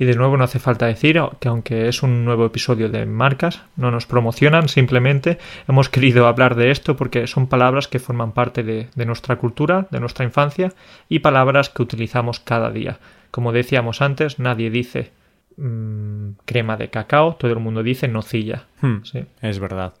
Y 0.00 0.06
de 0.06 0.14
nuevo 0.14 0.38
no 0.38 0.44
hace 0.44 0.58
falta 0.58 0.86
decir 0.86 1.20
que 1.40 1.48
aunque 1.48 1.86
es 1.86 2.02
un 2.02 2.24
nuevo 2.24 2.46
episodio 2.46 2.88
de 2.88 3.04
marcas, 3.04 3.60
no 3.76 3.90
nos 3.90 4.06
promocionan, 4.06 4.70
simplemente 4.70 5.36
hemos 5.68 5.88
querido 5.90 6.26
hablar 6.26 6.54
de 6.54 6.70
esto 6.70 6.96
porque 6.96 7.26
son 7.26 7.48
palabras 7.48 7.86
que 7.86 7.98
forman 7.98 8.32
parte 8.32 8.62
de, 8.62 8.88
de 8.94 9.04
nuestra 9.04 9.36
cultura, 9.36 9.88
de 9.90 10.00
nuestra 10.00 10.24
infancia 10.24 10.72
y 11.10 11.18
palabras 11.18 11.68
que 11.68 11.82
utilizamos 11.82 12.40
cada 12.40 12.70
día. 12.70 12.98
Como 13.30 13.52
decíamos 13.52 14.00
antes, 14.00 14.38
nadie 14.38 14.70
dice 14.70 15.10
mmm, 15.58 16.30
crema 16.46 16.78
de 16.78 16.88
cacao, 16.88 17.34
todo 17.34 17.52
el 17.52 17.58
mundo 17.58 17.82
dice 17.82 18.08
nocilla. 18.08 18.64
Hmm, 18.80 19.02
sí. 19.02 19.26
Es 19.42 19.58
verdad. 19.58 19.92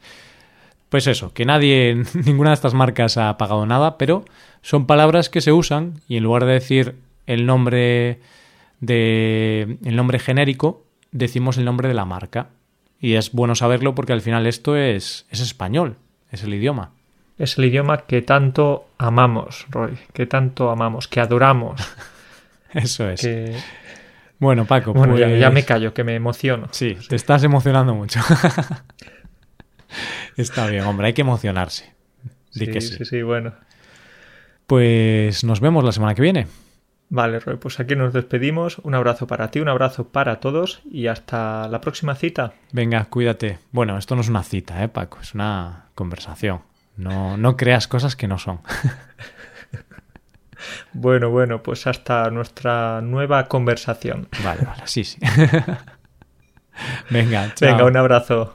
Pues 0.88 1.08
eso, 1.08 1.34
que 1.34 1.44
nadie, 1.44 2.04
ninguna 2.24 2.50
de 2.50 2.54
estas 2.54 2.72
marcas 2.72 3.18
ha 3.18 3.36
pagado 3.36 3.66
nada, 3.66 3.98
pero 3.98 4.24
son 4.62 4.86
palabras 4.86 5.28
que 5.28 5.42
se 5.42 5.52
usan 5.52 6.00
y 6.08 6.16
en 6.16 6.22
lugar 6.22 6.46
de 6.46 6.54
decir 6.54 6.94
el 7.26 7.44
nombre 7.44 8.18
de 8.80 9.78
el 9.84 9.96
nombre 9.96 10.18
genérico, 10.18 10.84
decimos 11.12 11.58
el 11.58 11.64
nombre 11.64 11.88
de 11.88 11.94
la 11.94 12.04
marca. 12.04 12.48
Y 13.00 13.14
es 13.14 13.32
bueno 13.32 13.54
saberlo 13.54 13.94
porque 13.94 14.12
al 14.12 14.20
final 14.20 14.46
esto 14.46 14.76
es, 14.76 15.26
es 15.30 15.40
español, 15.40 15.96
es 16.30 16.42
el 16.42 16.52
idioma. 16.52 16.90
Es 17.38 17.56
el 17.56 17.64
idioma 17.64 18.02
que 18.02 18.20
tanto 18.20 18.88
amamos, 18.98 19.66
Roy, 19.70 19.96
que 20.12 20.26
tanto 20.26 20.70
amamos, 20.70 21.08
que 21.08 21.20
adoramos. 21.20 21.80
Eso 22.74 23.08
es. 23.08 23.22
Que... 23.22 23.56
Bueno, 24.38 24.66
Paco, 24.66 24.92
bueno, 24.92 25.14
pues... 25.14 25.20
ya, 25.20 25.36
ya, 25.36 25.50
me 25.50 25.64
callo, 25.64 25.94
que 25.94 26.04
me 26.04 26.14
emociono. 26.14 26.68
Sí, 26.72 26.96
sí. 27.00 27.08
te 27.08 27.16
estás 27.16 27.42
emocionando 27.42 27.94
mucho. 27.94 28.20
Está 30.36 30.66
bien, 30.66 30.84
hombre, 30.84 31.08
hay 31.08 31.12
que 31.14 31.22
emocionarse. 31.22 31.94
Di 32.54 32.66
sí, 32.66 32.72
que 32.72 32.80
sí, 32.82 32.96
sí, 32.98 33.04
sí, 33.06 33.22
bueno. 33.22 33.54
Pues 34.66 35.42
nos 35.42 35.60
vemos 35.60 35.82
la 35.82 35.92
semana 35.92 36.14
que 36.14 36.22
viene. 36.22 36.46
Vale, 37.10 37.40
Roy, 37.40 37.56
pues 37.56 37.80
aquí 37.80 37.96
nos 37.96 38.12
despedimos. 38.12 38.78
Un 38.78 38.94
abrazo 38.94 39.26
para 39.26 39.50
ti, 39.50 39.58
un 39.58 39.68
abrazo 39.68 40.08
para 40.08 40.38
todos 40.38 40.80
y 40.88 41.08
hasta 41.08 41.66
la 41.68 41.80
próxima 41.80 42.14
cita. 42.14 42.52
Venga, 42.70 43.04
cuídate. 43.06 43.58
Bueno, 43.72 43.98
esto 43.98 44.14
no 44.14 44.20
es 44.20 44.28
una 44.28 44.44
cita, 44.44 44.82
¿eh, 44.84 44.88
Paco? 44.88 45.18
Es 45.20 45.34
una 45.34 45.86
conversación. 45.96 46.60
No, 46.96 47.36
no 47.36 47.56
creas 47.56 47.88
cosas 47.88 48.14
que 48.14 48.28
no 48.28 48.38
son. 48.38 48.60
bueno, 50.92 51.30
bueno, 51.30 51.64
pues 51.64 51.88
hasta 51.88 52.30
nuestra 52.30 53.00
nueva 53.00 53.48
conversación. 53.48 54.28
Vale, 54.44 54.64
vale, 54.64 54.82
sí, 54.84 55.02
sí. 55.02 55.18
Venga, 57.10 57.52
chao. 57.54 57.70
Venga, 57.70 57.86
un 57.86 57.96
abrazo. 57.96 58.54